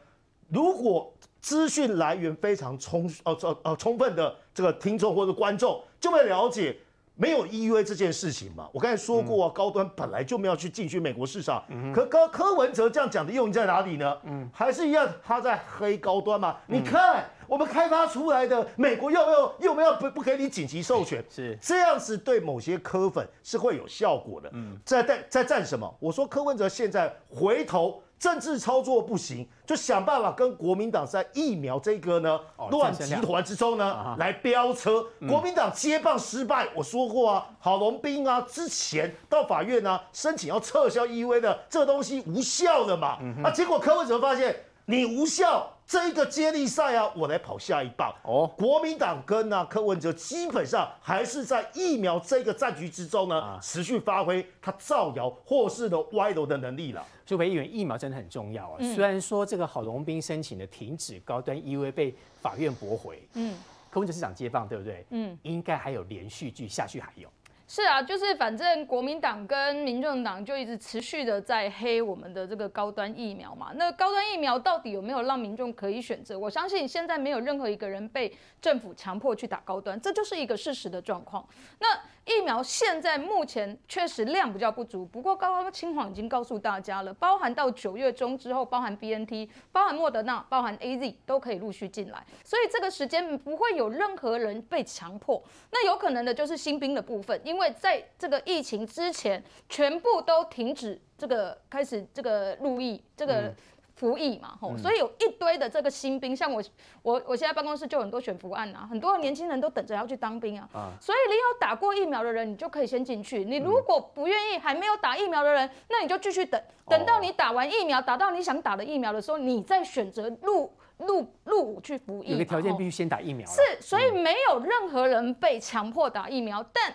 [0.49, 6.77] 如果资讯来源非常充呃呃呃充分的这个听众或者观众就会了解。
[7.15, 8.67] 没有 EUA 这件事情嘛？
[8.73, 11.63] 我刚才说过啊，高端本来就没有去进军美国市场。
[11.93, 14.17] 可柯柯文哲这样讲的用意在哪里呢？
[14.53, 16.57] 还是一样，他在黑高端嘛？
[16.67, 24.49] 你看我们开发出来的，美国又没有又没有不不给你紧急授权，是这样子对某些柯粉是会有效果的。
[24.53, 25.93] 嗯在在在战什么？
[25.99, 28.01] 我说柯文哲现在回头。
[28.17, 32.39] 政治操作不行，就想办法跟国民党在疫苗这个呢
[32.71, 35.05] 乱集团之中呢来飙车。
[35.27, 45.71] 国民党接棒失败，我说过啊，郝龙斌啊之前到法院呢申请要撤销 EUA 的这个东西无效的嘛，啊，结果柯文哲发现你无效。
[45.87, 48.51] 这一个接力赛啊，我来跑下一棒哦。
[48.57, 57.05] 国民党跟啊柯文哲基本上还是在疫苗这个战局之中呢，啊、持续发挥他造谣或是的歪楼的能力了。
[57.25, 58.77] 所以，委员疫苗真的很重要啊。
[58.79, 63.55] 嗯、虽然说这个郝龙斌申请的停止高端 EUA 被法院驳回，嗯，
[63.91, 65.05] 柯文哲市长接棒对不对？
[65.11, 67.29] 嗯，应该还有连续剧，下去还有。
[67.67, 73.71] 是啊，就是反正国民党跟民众党就一直持续的在黑我们的这个高端疫苗嘛。
[73.75, 76.37] 那高端疫苗到底有没有让民众可以选择？
[76.37, 81.43] 我相信现在没有任何一个人被政府强迫去打高端，这就是一个事实的状况。
[81.79, 81.87] 那
[82.25, 95.41] 疫苗现在目前确实量比较不足，不过刚刚嶔煌已经告诉大家了，包含到九月中之后，包含 BNT、包含莫德纳、包含 AZ 都可以陆续进来，所以这个时间不会有任何人被强迫。
[95.71, 103.53] 那有可能的就是新兵的部分，因为在这个疫情之前，全部都停止这个开始这个入役这个
[103.95, 106.61] 服役嘛，吼、嗯，所以有一堆的这个新兵，像我
[107.01, 113.45] 我我现在办公室就很多选服案啊，很多年轻人都等着要去当兵啊，啊所以你有打过疫苗的人，你就可以先进去。
[113.45, 122.33] 你如果不愿意，还没有打疫苗的人，那你就继续等，等到你打完疫苗，打到你想打的疫苗的时候，你再选择入入入伍去服役。
[122.33, 123.47] 有个条件必须先打疫苗。
[123.47, 126.93] 是，所以没有任何人被强迫打疫苗，但。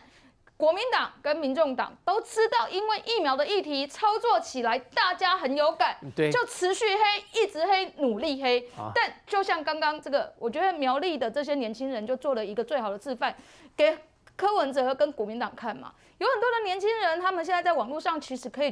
[0.60, 8.60] 国民党跟民众党都知道，因为疫苗的议题操作起来，大家很有感，对，就持续黑，一直黑，努力黑。
[8.76, 13.34] 啊、但就像刚刚这个，我觉得苗栗的这些年轻人就做了一个最好的示范，
[13.74, 13.96] 给
[14.36, 15.94] 柯文哲跟国民党看嘛。
[16.18, 18.70] 有很多的年轻人，他们现在在网络上其实可以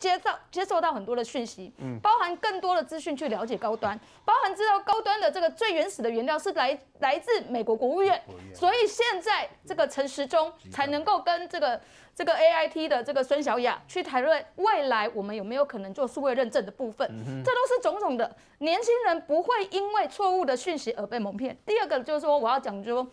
[0.00, 8.20] 接到接受到很多的讯息，嗯，包含更多的资讯去了解高端，包含知道高端的这个最原始的原料是来来自美国国务院，
[8.54, 11.78] 所以现在这个陈时中才能够跟这个
[12.14, 17.06] 这个 AIT 的这个孙小雅去谈论未来我们有没有可能做数位认证的部分，
[17.44, 21.54] 这都是种种的年轻人不会因为错误的讯息而被蒙骗。
[21.66, 23.06] 第二个就是说我要讲说，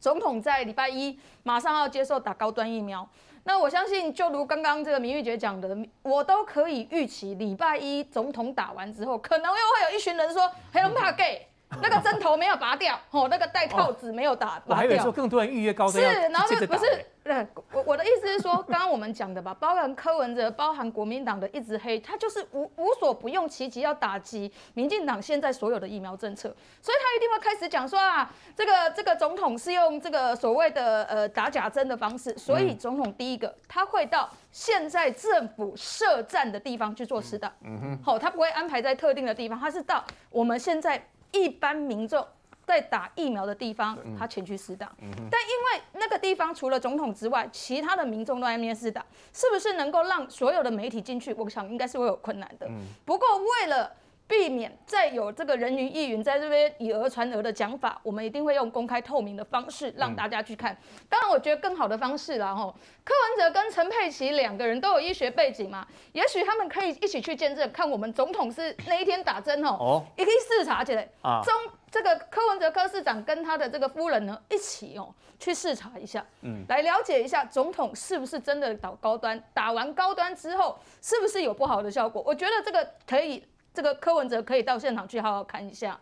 [0.00, 3.08] 总统在礼拜一马上要接受打高端疫苗。
[3.44, 11.47] 那我相信，就如刚刚这个明玉姐讲的，我都可以预期，礼拜一总统打完之后，可能又会有一群人说黑龙怕 gay。
[11.82, 14.64] 那个针头没有拔掉， 哦，那个戴套子没有打拔掉。
[14.68, 16.02] 我还以为说更多人预约高端。
[16.02, 26.48] 是，然后不是，对，我我的意思是说，刚刚我们讲的吧，包含柯文哲，包含国民党的一直黑，他就是无无所不用其极要打击民进党现在所有的疫苗政策，
[26.80, 41.06] 所以他一定会开始讲说啊，这个这个总统是用这个所谓的呃打假针的方式，所以总统第一个他会到现在政府设站的地方去做施打，嗯哼，好，他不会安排在特定的地方，他是到我们现在。
[41.32, 42.26] 一般民众
[42.66, 51.32] 在打疫苗的地方，他前去施打，但因为那个地方除了总统之外，其他的民众都在那边施打，是不是能够让所有的媒体进去？
[51.34, 52.68] 我想应该是会有困难的。
[53.04, 53.90] 不过为了
[54.28, 60.76] 避免再有这个人云亦云，在这边以讹传讹的讲法，我们一定会用公开透明的方式让大家去看。
[61.08, 71.08] 当然，我觉得更好的方式啦，吼，柯文哲跟陈佩琪两个人都有医学背景嘛，也许他们可以一起去见证，看我们总统是那一天打针哦，也可以视察起来。
[71.22, 71.54] 啊，中
[71.90, 82.22] 这个柯文哲柯市长跟他的这个夫人呢，一起哦去视察一下，嗯，来了解一下总统是不是真的打高端，打完高端之后是不是有不好的效果？
[82.26, 83.42] 我觉得这个可以。
[83.78, 85.96] 这个柯文哲可以到现场去好好看一下。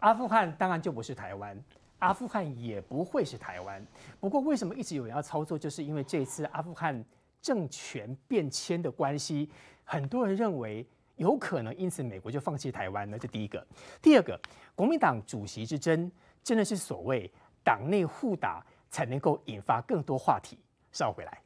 [0.00, 1.58] 阿富汗当然就不是台湾，
[2.00, 3.82] 阿富汗也不会是台湾。
[4.20, 5.58] 不过为什么一直有人要操作？
[5.58, 7.02] 就是因为这次阿富汗
[7.40, 9.50] 政权变迁的关系，
[9.84, 13.18] 很多人认为有可能因此美国就放弃台湾了。
[13.18, 13.66] 这第一个。
[14.02, 14.38] 第二个，
[14.74, 16.12] 国民党主席之争
[16.44, 17.32] 真的是所谓
[17.64, 20.58] 党内互打才能够引发更多话题。
[20.92, 21.40] 稍回来。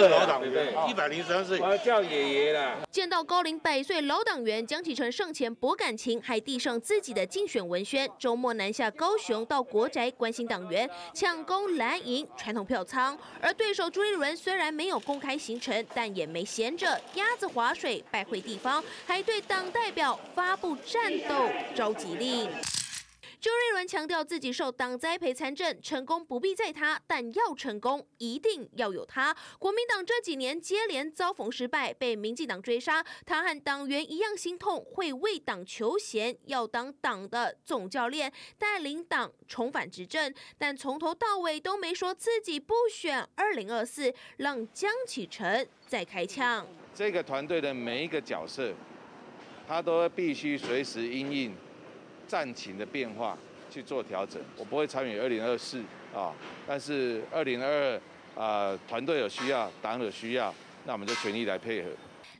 [0.00, 2.78] 是老党员，一百零三岁，我要叫爷爷了。
[2.90, 8.10] 见到高龄百岁老党员江启臣上前博感情，还递上自己的竞选文宣。
[8.18, 13.16] 周末南下高雄到国宅关心党员，抢攻蓝营传统票仓。
[13.40, 22.50] 而对手朱立伦虽然没有公开行程，但也没闲着，鸭子划水拜会地方，还对党代表发布战斗召集令。
[23.44, 29.36] 周瑞伦强调自己受党栽培参政，成功不必在他，但要成功一定要有他。
[29.58, 46.66] 国民党这几年接连遭逢失败，被民进党追杀，他和党员一样心痛，会为党求贤，要当党的总教练，带领党重返执政，但从头到尾都没说自己不选二零二四，让江启臣再开枪。
[46.94, 48.72] 这个团队的每一个角色，
[49.68, 51.54] 他都必须随时应应。
[52.26, 53.36] 战情的变化
[53.70, 55.82] 去做调整，我不会参与二零二四
[56.14, 56.32] 啊，
[56.66, 58.00] 但是二零二
[58.36, 60.54] 二啊，团队有需要，党有需要，
[60.86, 61.88] 那我们就全力来配合。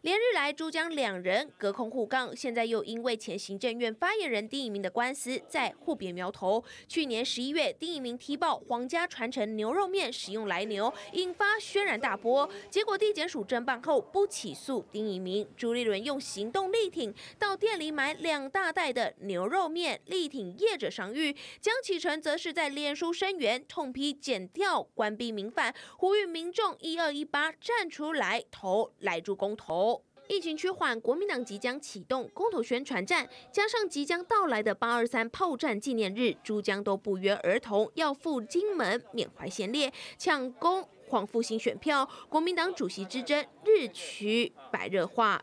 [0.04, 6.62] 连日来，朱江两人隔空互杠，现在又因为前行政院发言人丁怡铭的官司在互别苗头。
[6.86, 12.46] 去年十一月，丁怡铭踢爆皇家传承牛肉面使用来牛，引发轩然大波。
[12.68, 21.32] 结果地检署侦办后不起诉丁怡铭，朱立伦用行动力挺，到店里买两大袋的牛肉面，力挺业者商誉。
[21.62, 29.93] 江启臣则是在脸书声援，痛批检调关闭民饭，呼吁民众一二一八站出来投来猪公投。
[30.26, 45.42] 疫情趋缓，国民党即将启动公投宣传战，加上即将到来的八二三炮战纪念日，珠江都不约而同要赴金门缅怀先烈，抢攻黄复兴选票，国民党主席之争日趋白热化。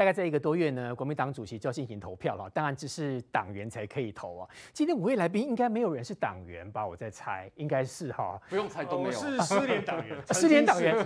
[0.00, 2.48] 大概在一个多月呢，国民党主席就要进行投票了。
[2.54, 4.48] 当然，只是党员才可以投啊。
[4.72, 6.86] 今天五位来宾应该没有人是党员吧？
[6.86, 8.40] 我在猜，应该是哈。
[8.48, 9.12] 不用猜都没有。
[9.12, 10.96] 是失联党员， 失联党员。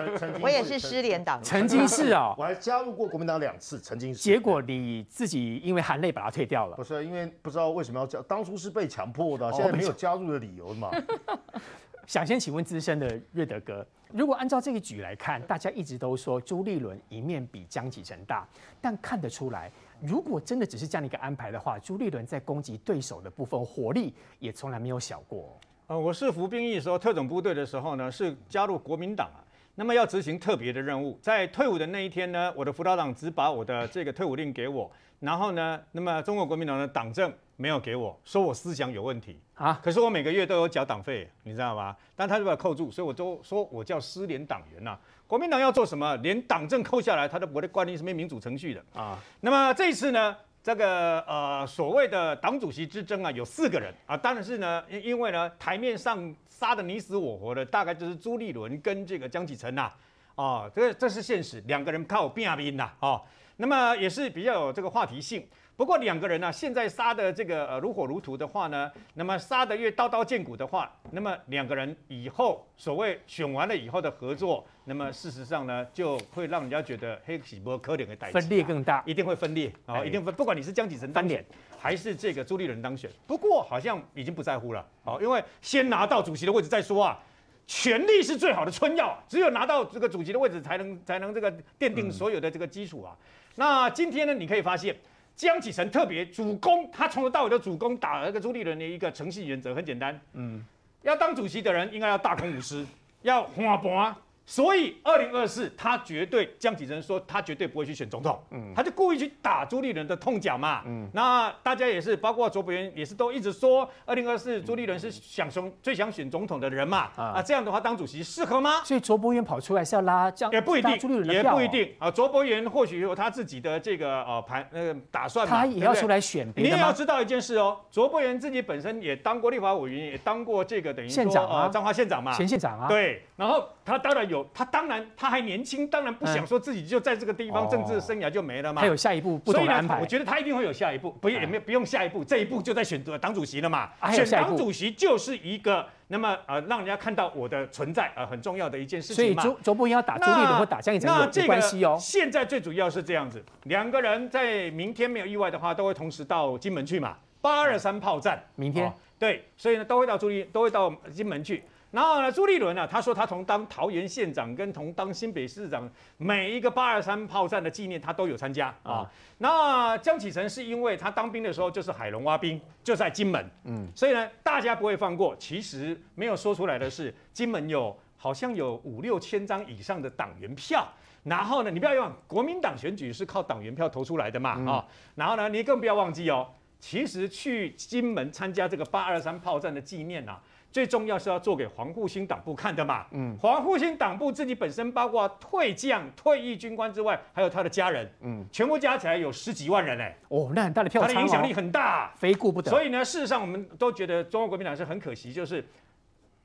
[0.40, 1.42] 我也是失联党员。
[1.42, 4.22] 曾经是啊， 我还加入过国民党两次，曾经是。
[4.22, 6.76] 结果你自己因为含泪把它退掉了。
[6.76, 10.88] 不是，因为不知道为什么要加，当初是被强迫的，现在没有加入的理由嘛。
[12.06, 13.86] 想先请问资深的瑞德哥。
[14.12, 18.46] 如果按照这个局来看，大家一直都说朱立伦一面比江启臣大，
[18.80, 25.58] 但看得出来，如果真的只是这样的一个安排的话，朱立伦在攻击对手的部分火力也从来没有小过。
[25.88, 29.42] 呃，我是服兵役的时候，特种部队的时候呢，是加入国民党啊，
[29.74, 34.88] 那么要执行特别的任务，在退伍的那一天呢，我的辅导长只把我的这个退伍令给我，
[35.18, 37.32] 然后呢，那么中国国民党的党政。
[37.56, 41.96] 没有给我说我思想有问题啊，可是我每个月都有缴党费，你知道吗？
[42.16, 45.00] 但他就把它扣住，所以我都说我叫失联党员呐、啊。
[45.26, 49.18] 国民党要做什么，连党证扣下来，他都不会关你什么民主程序的啊。
[49.40, 59.90] 那么这一次呢，这个呃所谓的党主席之争啊，有四个人啊，当然是呢，因因为呢台面上杀的你死我活的，大概就是朱立伦跟这个江启臣呐，
[60.34, 63.22] 啊，这这是现实，两个人靠拼命呐，啊，
[63.56, 65.46] 那么也是比较有这个话题性。
[65.76, 80.32] 不过两个人呢、啊，现在杀的这个呃如火如荼的话呢，那么杀的越刀刀见骨的话，那么两个人以后所谓选完了以后的合作，那么事实上呢，就会让人家觉得黑喜波可怜的代分裂更大，一定会分裂啊、哦，一定分。
[80.34, 81.44] 不管你是江启臣当选，
[81.76, 87.18] 还是这个朱立伦当选，不过好像已经不在乎了，好，因为先拿到主席的位置再说啊，
[87.66, 93.16] 权力是最好的春药，只有拿到这个主席的位置，才能才能这个奠定所有的这个基础啊。
[93.18, 94.94] 嗯、那今天呢，你可以发现。
[95.36, 100.64] 江启臣特别主攻，他从头到尾都主攻打那个朱立伦的一个诚信原则，很简单，嗯，
[101.02, 102.86] 要当主席的人应该要大公无私，
[103.22, 104.14] 要花博。
[104.46, 118.82] 所以二零二四，他绝对江启臣说他绝对不会去选总统，嗯，他就故意去打朱立伦的痛脚嘛，嗯，那大家也是，包括卓伯源也是都一直说二零二四朱立伦是想选最想选总统的人嘛，啊，这样的话当主席适合吗？
[118.84, 121.94] 所以卓伯元跑出来是要拉江，也不一定，朱立伦也不一定。
[121.98, 134.94] 啊，卓伯元或许有他自己的这个呃盘那个打算，他也要出来选，你也要知道一件事哦，卓伯元自己本身也当过立法委员，也当过这个等于说呃彰化县长嘛，前县长啊，对，然后他当然有，他当然。
[135.16, 138.80] 他还年轻，当然不想说自己就在这个地方政治生涯就没了嘛。
[138.80, 140.00] 他有下一步不同的安排。
[140.00, 143.90] 我觉得他一定会有下一步，不也没有不用下一步，这一步就在选择党主席了嘛。
[144.12, 149.42] 选党主席就是一个那么呃让人家看到我的存在呃很重要的一件事情嘛。
[149.42, 151.96] 所以周周伯言要打朱立伦或打江启臣有关系哦。
[152.00, 157.16] 现在最主要是这样子，两个人在明天没有意外的话，都会同时到金门去嘛。
[157.40, 161.62] 八二三炮战明天对，所以呢都会到朱立都会到金门去。
[161.94, 169.08] 然后呢，朱立伦呢，他说他从当桃园县长跟从当新北市长，每一个八二三炮战的纪念他都有参加啊。
[169.38, 175.36] 那江启臣是因为他当兵的时候就是海龙蛙兵，就在金门，嗯，所以呢大家不会放过。
[175.36, 180.84] 其实没有说出来的是，金门有好像有五六千张以上的党员票。
[181.22, 184.84] 然后呢，你不要忘，国民党选举是靠党员票投出来的嘛，啊。
[185.14, 186.46] 然后呢，你更不要忘记哦，
[186.86, 190.38] 其实去金门参加这个八二三炮战的纪念啊。
[190.70, 193.06] 最重要是要做给黄复兴党部看的嘛。
[193.12, 200.14] 嗯，黄复兴党部自己本身包括退将、退役军官之外，还有他的家人，嗯，全部加起来有十几万人哎。
[200.28, 202.70] 哦，那很大的票，他的影响力很大，非顾不得。
[202.70, 205.64] 所以呢，事实上我们都觉得中国国民党是很可惜，就是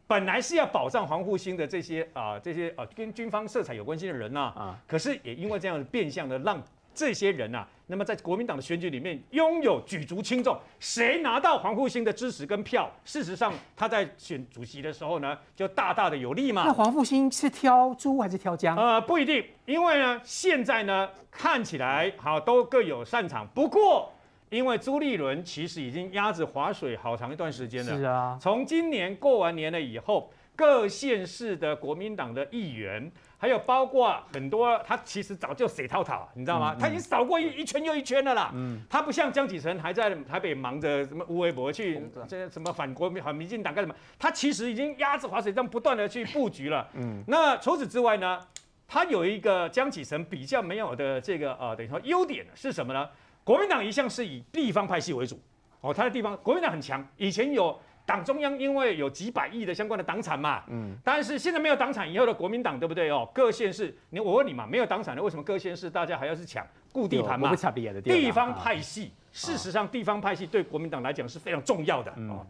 [0.08, 6.63] 本来是要保障黄复兴的这些啊、呃、这些呃跟军方色彩有关系的人呐啊，可是也因为这样变相的让。
[6.93, 16.63] 这些人啊，那么在国民党的选举里面拥有举足轻重，谁拿到黄复兴的支持跟票，事实上他在选主席的时候呢，就大大的有利嘛。
[16.65, 18.75] 那黄复兴是挑猪还是挑姜？
[18.75, 23.47] 呃，不一定，因为呢，现在呢看起来好都各有擅长。
[23.54, 24.12] 不过，
[24.49, 27.97] 因为朱立伦其实已经鸭子划水好长一段时间了。
[27.97, 30.30] 是啊，从今年过完年了以后。
[30.60, 36.76] 各县市的国民党的议员，还有包括很多，他其实早就洗套套，你知道吗？
[36.78, 38.52] 他已经扫过一一圈又一圈了啦。
[38.54, 43.95] 嗯，他不像江启臣还在台北忙着什么吴微博去这什么反国民反民进党干什么？
[44.19, 46.86] 他其实已经鸭子划水这样不断的去布局了。
[46.95, 48.38] 嗯，那除此之外呢，
[48.86, 53.08] 他有一个江启臣比较没有的这个呃等于说优点是什么呢？
[53.45, 55.39] 国民党一向是以地方派系为主，
[55.80, 57.80] 哦，他的地方国民党很强，以前有。
[58.10, 63.30] 党中央因为有几百亿的相关的党产嘛，嗯，但是现在没有党产以后的国民党对不对哦？
[63.32, 67.56] 各县市，你我问你嘛，没有党产的为什么各县市大家还要去抢固地盘嘛？
[68.04, 72.43] 地方派系，事实上地方派系对国民党来讲是非常重要的哦。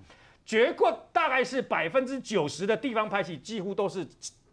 [0.46, 4.08] 结果大概是百分之九十的地方派系几乎都是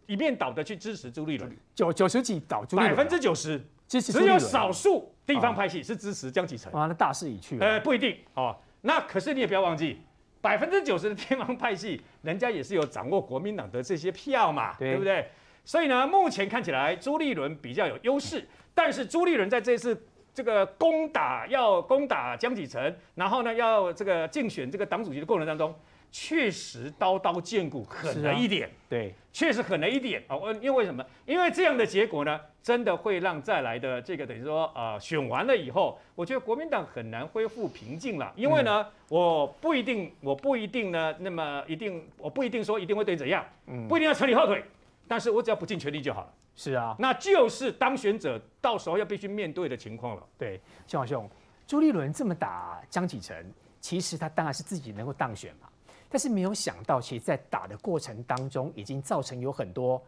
[0.07, 3.57] 一面倒的去支持朱立伦，九九十几倒朱立伦，百分之九十
[3.87, 6.69] 支持，只有少数地方派系是支持江启臣。
[6.73, 7.57] 啊，那大势已去。
[7.59, 8.53] 呃，不一定哦。
[8.81, 10.01] 那可是你也不要忘记。
[10.47, 15.29] 百分之九十的天王派系，人家也是有掌握国民党的这些票嘛，对，对不对？
[15.65, 25.75] 所以呢，目前看起来朱立伦比较有优势，但是朱立伦在这次这个攻打要攻打江启臣，然后呢要这个竞选这个党主席的过程当中。
[26.09, 28.69] 确实刀刀见骨，狠了一点。
[28.87, 30.37] 对，确实狠了一点啊！
[30.61, 31.05] 因为什么？
[31.25, 38.29] 因为这样的结果呢，真的会让再来的这个等于说呃选完了以后，我觉得国民党很难恢复平静了。
[38.35, 44.61] 因为呢，我不一定，我不一定呢，那么一定，我不一定说一定会对怎样，嗯不一定要扯你后腿，
[45.07, 46.33] 但是我只要不尽全力就好了。
[46.57, 50.23] 是啊，那就是当选者到时候要必须面对的情况了。
[50.37, 51.29] 对，嶔煌兄，
[51.65, 53.49] 朱立伦这么打江启臣，
[53.79, 55.69] 其实他当然是自己能够当选嘛。
[56.09, 60.01] 但是没有想到，其实，在打的过程当中，已经造成有很多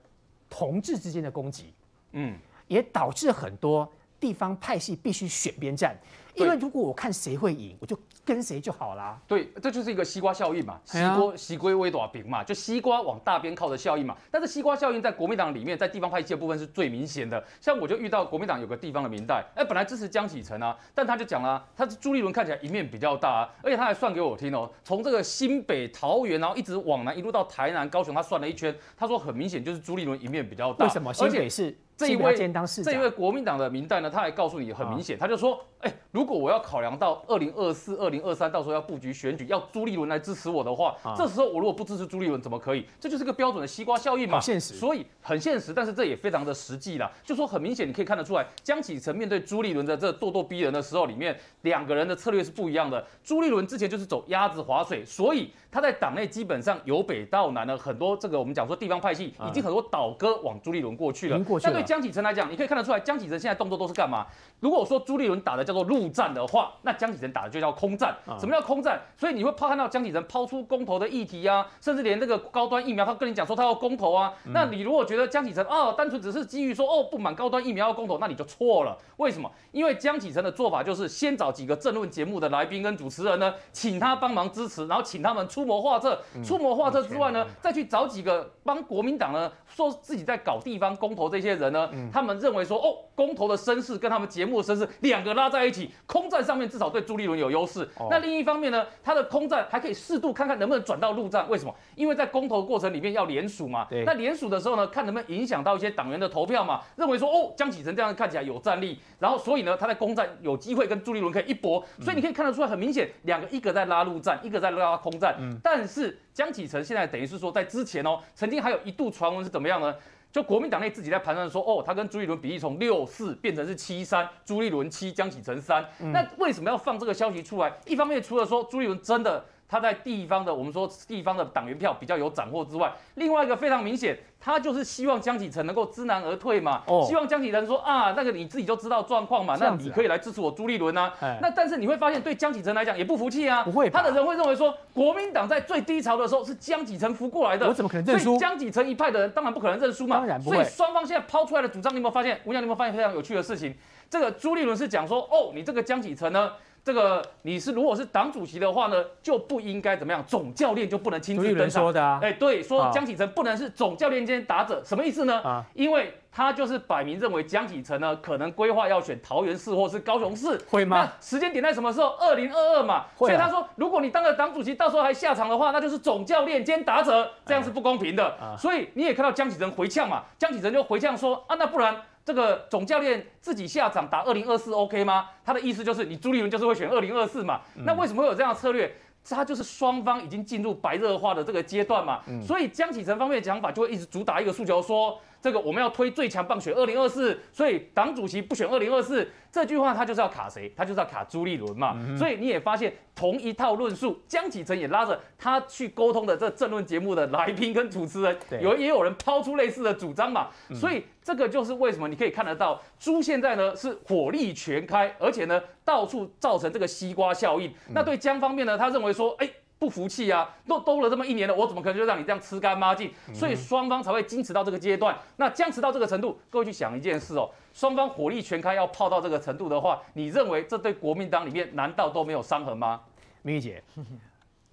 [0.49, 1.73] 同志之间的攻击，
[2.13, 2.37] 嗯，
[2.69, 5.93] 也导致很多地方派系必须选边站，
[6.35, 7.99] 因为如果我看谁会赢，我就。
[8.25, 9.19] 跟谁就好啦？
[9.27, 14.15] 对，这就是一个西瓜效应嘛，西瓜西瓜微短饼嘛，就西瓜往大边靠的效应嘛。
[14.29, 17.43] 但是西瓜效应在国民党里面，在地方派系的部分是最明显的。
[17.59, 30.85] 像我就遇到国民党有个地方的民代，哎，本来支持江启臣啊，但他就讲了，他朱立伦看起来赢面比较大啊，而且他还算给我听哦，从这个新北桃园，然后一直往南，一路到台南、高雄，他算了一圈，他说很明显就是朱立伦赢面比较大。
[30.85, 31.11] 为什么？
[31.11, 32.33] 新北是这一位
[32.81, 35.59] 这一位国民党的民代呢，他还告诉你很明显，他就说。
[35.79, 42.85] 哎，如果我要考量到二零二四、二零二三，到时候要布局选举，要朱立伦来支持我的话，啊、这时候我如果不支持朱立伦，怎么可以？
[42.99, 44.41] 这就是个标准的西瓜效应嘛。
[44.41, 47.09] 现实，所以很现实，但是这也非常的实际啦。
[47.23, 53.01] 就说很明显，你可以看得出来，江启臣面对朱立伦的这咄咄逼人的时候，里面两个人的策略是不一样的。
[53.23, 61.41] 朱立伦之前就是走鸭子划水，所以他在党内基本上由北到南的很多这个我们讲说地方派系已经很多倒戈往朱立伦过去了。
[61.63, 64.23] 但对江启臣来讲，你可以看得出来，江启臣现在动作都是干嘛？
[64.59, 68.15] 如果我说朱立伦打的叫做陆战的话，那江启臣打的就叫空战。
[68.39, 69.01] 什么叫空战？
[69.17, 74.31] 所以你会抛看到江启臣抛出公投的议题啊，甚至连这个高端疫苗，他跟你讲说他要公投啊。
[74.53, 78.95] 那你如果觉得江启臣哦，单纯只是基于说哦不满高端疫苗要公投，那你就错了。
[79.17, 79.51] 为什么？
[79.71, 86.21] 因为江启臣的做法就是先找几个政论节目的来宾跟主持人呢，请他帮忙支持，然后请他们出谋划策。
[86.45, 91.78] 出谋划策之外呢，再去找几个帮国民党呢说自己在搞地方公投这些人呢，
[92.11, 97.87] 他们认为说哦，公投的声势跟他们节目的声势两个拉在一起，空战上面至少对朱立伦有优势。
[98.09, 101.47] 那另一方面呢，他的空战还可以适度看看能不能转到陆战。
[101.49, 101.75] 为什么？
[101.95, 103.87] 因为在公投过程里面要联署嘛。
[104.05, 106.81] 那联署的时候呢，看能不能影响到一些党员的投票嘛。
[106.95, 111.83] 认为说哦，江启臣这样看起来有战力，然后所以呢，他在公战有机会跟朱立伦可以一搏。
[112.01, 115.37] 所以你可以看得出来，很明显，两个一个在拉陆战，一个在拉空战。
[115.63, 119.93] 但是江启臣现在等于是说，在之前哦，曾经还有一度传闻是怎么样呢？
[120.31, 125.83] 就国民党内自己在盘算说，哦，他跟朱立伦比例从六四变成是七三，朱立伦七，江启臣三。
[125.99, 127.71] 那为什么要放这个消息出来？
[127.85, 129.43] 一方面除了说朱立伦真的。
[129.69, 141.13] 他在地方的，我们说地方的党员票比较有斩获之外，另外一个非常明显，他就是希望江启臣能够知难而退嘛，哦、希望江启臣说啊，那个你自己就知道状况嘛，啊、那你可以来支持我朱立伦啊。
[141.21, 148.25] 哎、那但是你会发现，对江启臣来讲也不服气啊，不会，他的人会认为说，国民党在最低潮的时候是江启臣扶过来的，我怎么可能认输？
[148.25, 150.55] 所以江启臣一派的人当然不可能认输嘛，当然不会。
[150.55, 152.41] 所以双方现在抛出来的主张，你有没有发现？
[152.45, 153.75] 吴娘，你有没有发现非常有趣的事情？
[154.09, 156.53] 这个朱立伦是讲说，哦，你这个江启臣呢？
[156.89, 161.83] 这个你是如果是党主席的话呢，就不应该怎么样，总教练就不能亲自登场。
[161.83, 165.39] 说的啊，哎，对，说江启臣不能是总教练兼打者，什么意思呢？
[165.41, 170.97] 啊，因为他就是摆明认为江启臣呢可能规划要选桃园市或是高雄市，会吗？
[171.01, 172.07] 那时间点在什么时候？
[172.19, 173.05] 二零二二嘛。
[173.15, 178.35] 所以他说，如果你当了党主席，到时候还下场的话，那就是总教练兼打者，这样是不公平的。
[178.57, 181.95] 所以你也看到江启臣回呛嘛，江启臣就回呛说啊，那不然。
[182.29, 185.29] 这个总教练自己下场打二零二四 OK 吗？
[185.43, 187.61] 他的意思就是你朱立伦就是会选二零二四嘛。
[187.75, 188.95] 嗯、那为什么会有这样的策略？
[189.27, 192.21] 他就是双方已经进入白热化的这个阶段嘛。
[192.27, 199.27] 嗯、所以江启臣方面的讲法就会一直主打一个诉求，说这个我们要推最强棒选二零二四，所以党主席不选二零二四。
[199.51, 200.71] 这句话他就是要卡谁？
[200.75, 201.95] 他就是要卡朱立伦嘛。
[201.97, 210.49] 嗯、所以你也发现同一套论述，江启臣也拉着他去沟通的这政论节目的来宾跟主持人，有也有人抛出类似的主张嘛。
[210.69, 217.69] 嗯、所以这个就是为什么你可以看得到朱现在呢是火力全开，而且呢到处造成这个西瓜效应。
[217.87, 219.49] 嗯、那对江方面呢，他认为说，哎。
[219.79, 223.11] 不服气啊，都兜了这么一年了，我怎么可能就让你这样吃干抹净？
[223.33, 225.17] 所以双方才会僵持到这个阶段。
[225.37, 232.99] 那僵持到这个程度，各位去想一件事哦，双方火力全开要泡到这个程度的话，你认为这对国民党里面难道都没有伤痕吗？
[233.41, 233.81] 明玉姐，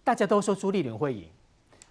[0.03, 1.31] 大家都说朱立伦会赢，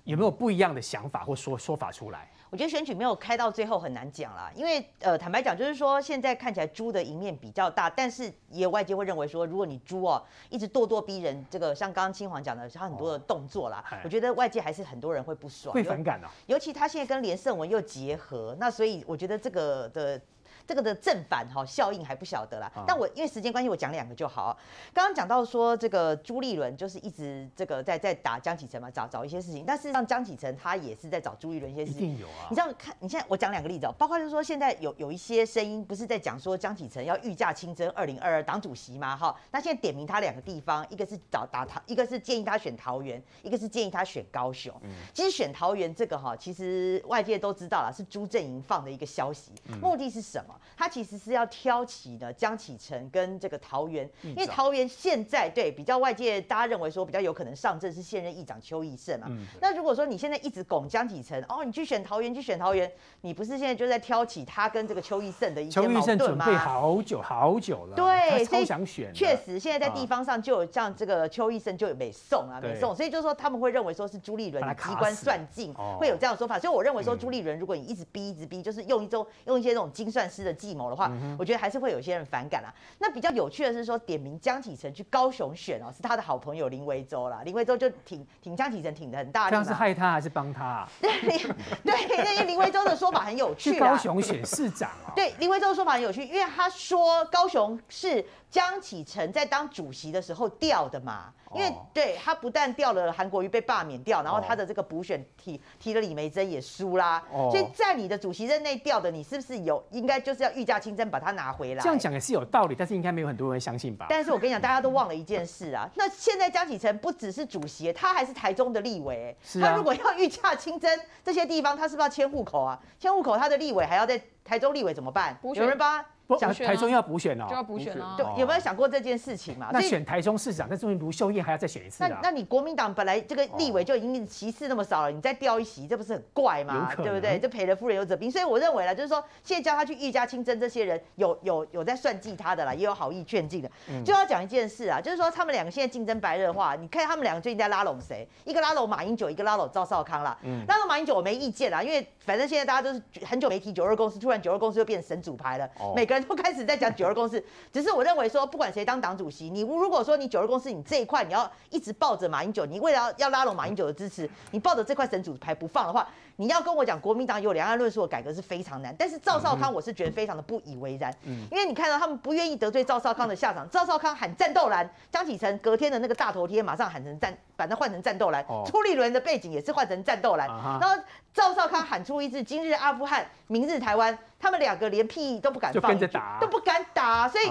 [0.04, 2.30] 有没有不一样的想法或说说法出来？
[2.56, 16.22] 我觉得选举没有开到最后很难讲啦，因为呃，坦白讲，就是说现在看起来猪的赢面比较大，但是也有外界会认为说，如果你猪哦一直咄咄逼人，这个像刚刚青黄讲的，他很多的动作啦，哦、我觉得外界还是很多人会不爽，会反感。
[16.46, 20.22] 尤其他现在跟连胜文又结合，那所以我觉得这个的。
[20.68, 24.58] 这个的正反哈效应还不晓得啦，但我因为时间关系，我讲两个就好。
[24.94, 29.64] 刚刚讲到说这个朱立伦就是一直这个在在打江启臣嘛，找找一些事情。
[29.66, 32.02] 但事实上江启臣他也是在找朱立伦一些事情。
[32.02, 32.48] 一定有啊！
[32.50, 39.16] 你这样看，你现在我讲两个例子哦，包括就是说现在有有一些声音不是在讲说江启臣要御驾亲征二零二二党主席吗？
[39.16, 44.74] 哈，那现在点名他两个地方，一个是找打他，一个是建议他选桃园，一个是建议他选高雄。
[45.14, 49.52] 其实选桃园这个哈，其实外界都知道了，是朱阵营放的一个消息，
[49.82, 50.55] 目的是什么？
[50.78, 59.28] 他其实是要挑起呢江启臣跟这个桃园，因为桃园现在对比较外界大家认为说比较有可能上阵是现任议长邱义胜嘛。
[59.30, 62.92] 嗯、那如果说你现在一直拱江启臣，哦，你去选桃园，去选桃园，
[63.22, 66.46] 你不是现在就在挑起他跟这个邱义胜的一些矛盾吗？
[66.46, 69.14] 准备好久好久了，对，超想选。
[69.14, 76.58] 确实，现在在地方上就有像这个邱义胜就有美送啊，美送，所以就是说他们会认为说是朱立伦机关算尽，会有这样的说法。
[76.58, 81.12] 所以我认为说朱立伦，如果你一直逼一直逼，就是用一种用一些这种精算师的计谋的话。
[81.38, 82.74] 我觉得还是会有些人反感啦。
[83.00, 87.42] 那比较有趣的是说，点名江启臣去高雄选哦，是他的好朋友林维洲啦。
[87.44, 89.50] 林维洲就挺挺江启臣挺的很大力。
[89.50, 90.90] 这样是害他还是帮他啊？
[91.02, 91.12] 对
[91.84, 93.74] 对，因为林维洲的说法很有趣。
[93.74, 95.12] 去高雄选市长啊？
[95.16, 98.24] 对，林维洲的说法很有趣，因为他说高雄是
[98.56, 101.34] 江启臣在当主席的时候调的嘛。
[101.54, 111.82] 因为对他不但调了韩国瑜被罢免掉，然后他的这个补选提提了李梅珍也输啦，所以在你的主席任内调的，你是不是有应该就是要御驾亲征把他拿回来？
[111.82, 114.08] 这样讲也是有道理，但是应该没有很多人相信吧？
[114.10, 122.78] 但是我跟你讲，大家都忘了一件事啊，那现在江启臣不只是主席，他还是台中的立委，他如果要御驾亲征这些地方，他是不是要迁户口啊？
[123.00, 125.38] 迁户口，他的立委还要在台中立委怎么办？
[125.42, 126.04] 有人帮？
[126.28, 128.16] 不，台中要补选哦，就要补选啊！
[128.18, 129.70] 对，有没有想过这件事情嘛？
[129.72, 132.08] 那选台中市长，那这边卢秀燕还要再选一次啊？
[132.10, 136.92] 那那你国民党本来这个立委就已经席次那么少了，你再调一席，这不是很怪吗？
[136.98, 137.38] 对不对？
[137.38, 143.70] 就赔了夫人又折兵，所以我认为啦，就是说现在叫他去御驾亲征，这些人有有有在算计他的啦，也有好意劝进的。
[144.04, 148.28] 就要讲一件事啊，就是说他们两个现在竞争白热化，你看他们两个最近在拉拢谁？
[148.46, 150.36] 一个拉拢马英九，一个拉拢赵少康啦。
[150.44, 156.96] 嗯，拉拢马英九我没意见啦，因为反正现在大家都是很久没提九二公司，突然九二公司又变成神主牌了，每个人都开始在讲。
[156.96, 157.44] 九二共识，
[157.74, 166.08] 只是我认为说，不管谁当党主席，你如果说你九二共识，你这一块你要一直抱着马英九，你为了要拉拢马英九的支持，你抱着这块神主牌不放的话，
[166.38, 168.96] 你要跟我讲国民党有两岸论述的改革是非常难。
[168.98, 180.90] 但是赵少康，我是觉得非常的不以为然，因为你看到他们不愿意得罪赵少康的下场，赵少康喊战斗蓝，江启臣隔天的那个大头贴马上喊成战，把它换成战斗蓝，朱立伦的背景也是换成战斗蓝，然后
[181.34, 184.18] 赵少康喊出一字：今日阿富汗，明日台湾。
[184.38, 185.92] 他们两个连屁都不敢放，
[186.40, 187.48] 都不敢打，所以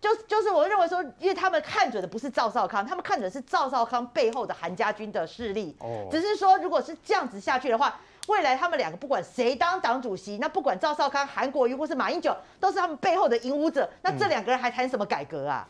[0.00, 5.76] 就就是我认为说，因为他们看准的不是赵少康，他们看准的是赵少康背后的韩家军的势力。
[6.08, 7.98] 只是说，如果是这样子下去的话，
[8.28, 13.88] 未来他们两个不管谁当党主席，那不管赵少康、韩国瑜或是马英九，都是他们背后的影武者。
[14.02, 15.66] 那这两个人还谈什么改革啊？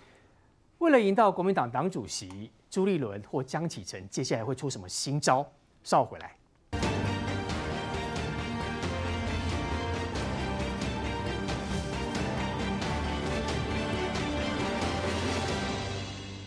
[0.78, 5.46] 为了赢到国民党党主席，朱立伦或江启臣接下来会出什么新招？
[5.84, 6.34] 稍回来。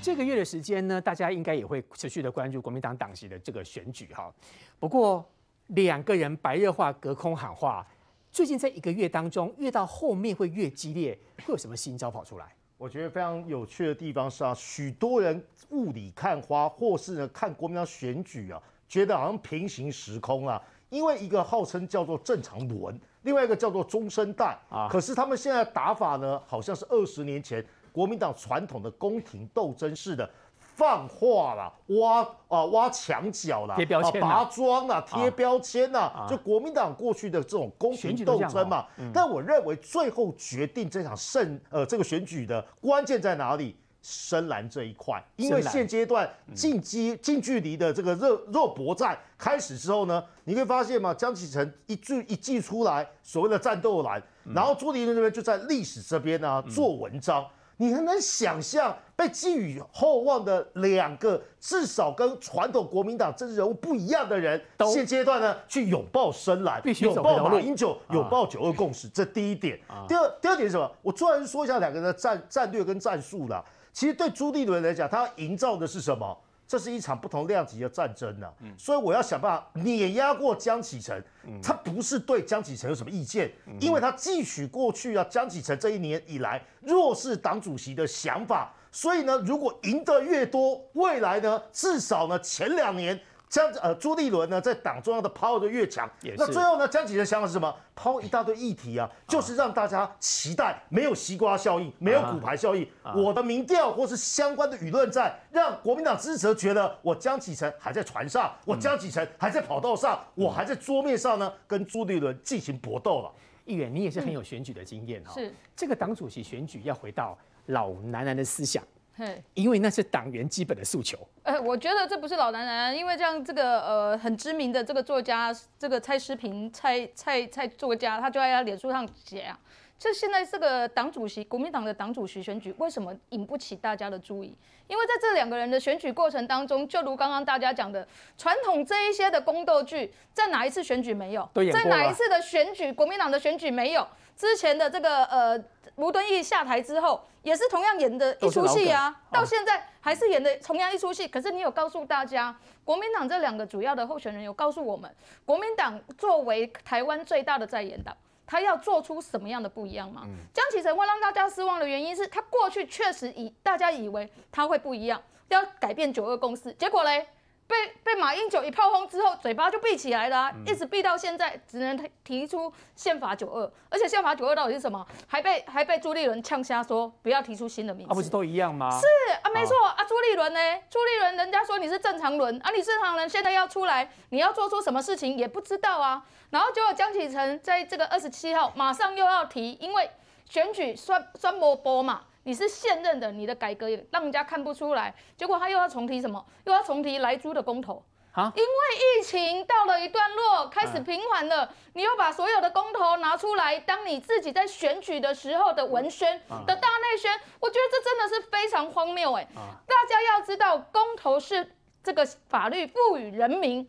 [0.01, 4.29] 这个月的时间呢，大家应该也会持续的关注国民党党籍的这个选举哈。
[4.77, 5.25] 不过
[5.67, 7.85] 两个人白热化、隔空喊话，
[8.31, 12.55] 最近在一个月当中，越到后面会越激烈，会有什么新招跑出来？
[12.77, 27.63] 我觉得非常有趣的地方是啊，许多人雾里看花，或是呢看国民党选举啊，觉得好像平行时空啊，因为一个号称叫做正常轮，另外一个叫做中生代啊，可是他们现在打法呢，好像是二十年前。
[27.93, 30.29] 国民党传统的宫廷斗争式的
[30.75, 38.85] 放话啦，挖啊挖墙角啦，贴标签、拔桩啦，贴标签啦，啊、就国民党过去的这种公平斗争嘛。
[38.97, 43.75] 嗯、但我认为最后决定这场胜呃这个选举的关键在哪里？
[44.03, 54.19] 深蓝这一块，因为现阶段近距近距离的这个肉肉搏战开始之后呢，你会发现嘛，江启臣一句一记出来所谓的战斗蓝，
[54.55, 57.45] 然后朱立伦这边就在历史这边呢、啊、做文章。
[57.81, 64.61] 你很难想象被寄予厚望的两个至少跟传统国民党政治人物不一样的人，
[64.93, 69.79] 现阶段呢去拥抱深蓝，拥抱马英九，拥抱九二共识，这第一点。
[70.07, 70.91] 第二，第二点是什么？
[71.01, 73.65] 我突然说一下两个人的战战略跟战术啦。
[73.91, 76.37] 其实对朱立伦来讲，他要营造的是什么？
[76.71, 81.21] 这是一场不同量级的战争呢、啊，所以我要想办法碾压过江启臣。
[81.61, 83.51] 他不是对江启臣有什么意见，
[83.81, 93.19] 因为他汲取过去啊江启臣这一年以来弱势党主席的想法，所以呢，如果赢得越多，未来呢，至少呢前两年。
[93.51, 97.75] 江呃朱立伦呢，在党中央的 power 就越强，那最后呢，江启臣的想法是什么？
[97.93, 102.89] 抛一大堆议题啊，就是让大家期待没有西瓜效应，没有骨牌效应。
[103.13, 113.29] 我的民调或是相关的舆论战，让国民党支持者觉得我江启臣还在船上，我江启臣还在跑道上，我还在桌面上呢，跟朱立伦进行搏斗了。
[113.65, 115.33] 议员，你也是很有选举的经验哈。
[115.33, 118.81] 是这个党主席选举要回到老男人的思想。
[119.21, 121.15] 嘿，因为那是党员基本的诉求。
[121.43, 129.59] 呃，我觉得这不是老男人，因为像这个呃很知名的这个作家，这个蔡诗平蔡蔡蔡作家，他就在他脸书上写啊，
[129.99, 134.57] 这现在这个党主席，国民党的党主席选举为什么引不起大家的注意？
[134.87, 138.05] 因为在这两个人的选举过程当中，就如刚刚大家讲的，
[138.39, 141.47] 传统这一些的宫斗剧，在哪一次选举没有？
[141.71, 144.07] 在哪一次的选举，国民党的选举没有？
[144.41, 145.63] 之前的这个呃
[145.97, 151.27] 吴敦义下台之后，也是同样演的一出戏啊，到现在还是演的同样一出戏。
[151.27, 155.15] 可是你有告诉大家，国民党这两个主要的候选人有告诉我们，
[155.45, 158.17] 国民党作为台湾最大的在野党，
[158.47, 160.23] 他要做出什么样的不一样吗？
[160.51, 167.27] 江启臣会让大家失望的原因是他过去确实以大家以为他会不一样，要改变九二共识，结果嘞？
[167.71, 175.05] 被被马英九一炮轰之后，嘴巴就闭起来了，啊，一直闭到现在，只能提提出宪法九二，而且宪法九二到底是什么？
[175.25, 178.89] 还被还被朱立伦呛瞎说不要提出新的名字，啊，不是都一样吗？
[178.91, 179.05] 是
[179.41, 180.59] 啊，没错啊，朱立伦呢？
[180.89, 186.23] 朱立伦人家说你是正常人啊，你正常人现在要出来，你要做出什么事情也不知道啊。
[186.49, 190.11] 然后结果江启臣在这个二十七号马上又要提，因为
[190.49, 192.23] 选举算算摸波嘛。
[192.43, 196.43] 你是现任的，你的改革也让人家看不出来，结果他又要重提什么？
[196.65, 198.51] 又要重提莱猪的公投啊？
[198.55, 209.47] 因为疫情到了一段落，开始平缓了，你又把所有的公投拿出来，当你自己在选举的时候的文宣的大内宣，我觉得这真的是非常荒谬哎！
[209.85, 213.87] 大家要知道，公投是这个法律赋予人民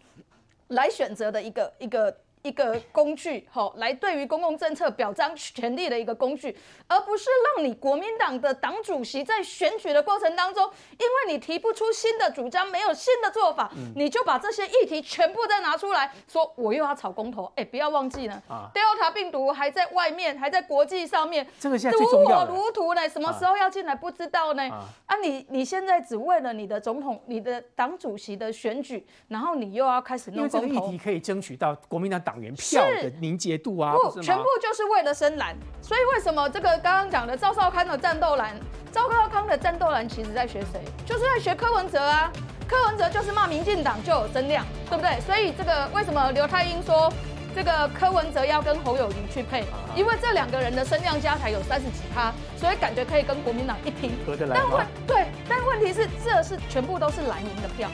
[0.69, 2.15] 来选择的一个一个。
[2.43, 6.57] 一个工具，好，来对于公共政策表彰权力的一个工具，
[6.89, 10.69] 而不是让你国民党的党主席在选举的过程当中，
[10.99, 17.51] 因为你提不出新的主张，没有新的做法，你就把这些议题全部再拿出来说，我又要炒公投。
[17.55, 18.43] 哎，不要忘记了
[18.75, 22.45] ，Delta 病毒还在外面，还在国际上面，这个现在最重要。
[22.45, 24.69] 如火如荼呢，什么时候要进来不知道呢？
[25.07, 32.32] 啊，你你现在只为了你的总统、你的党主席的选举，然后你又要开始弄公投，因为这个议题可以争取到国民党党。
[32.33, 35.55] 党员票的凝结度啊，不，全部就是为了深蓝。
[35.83, 38.59] 所以为什么这个刚刚讲的赵少康的战斗蓝，
[38.91, 40.81] 赵少康的战斗蓝其实在学谁？
[41.05, 42.33] 就是在学柯文哲啊。
[42.67, 45.21] 柯文哲就是骂民进党就有增量，对不对？
[45.21, 47.13] 所以这个为什么刘太英说
[47.55, 49.65] 这个柯文哲要跟侯友宜去配？
[49.95, 54.13] 因为这两个人的声量加起来有三十几趴，所以感觉可以跟国民党一拼。
[54.27, 57.91] 但问对，但问题是这是全部都是蓝营的票。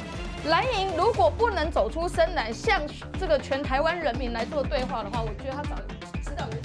[0.47, 2.81] 蓝营如果不能走出深蓝向
[3.19, 5.77] 这个全台湾人民来做对话的话我觉得他早
[6.23, 6.57] 知道有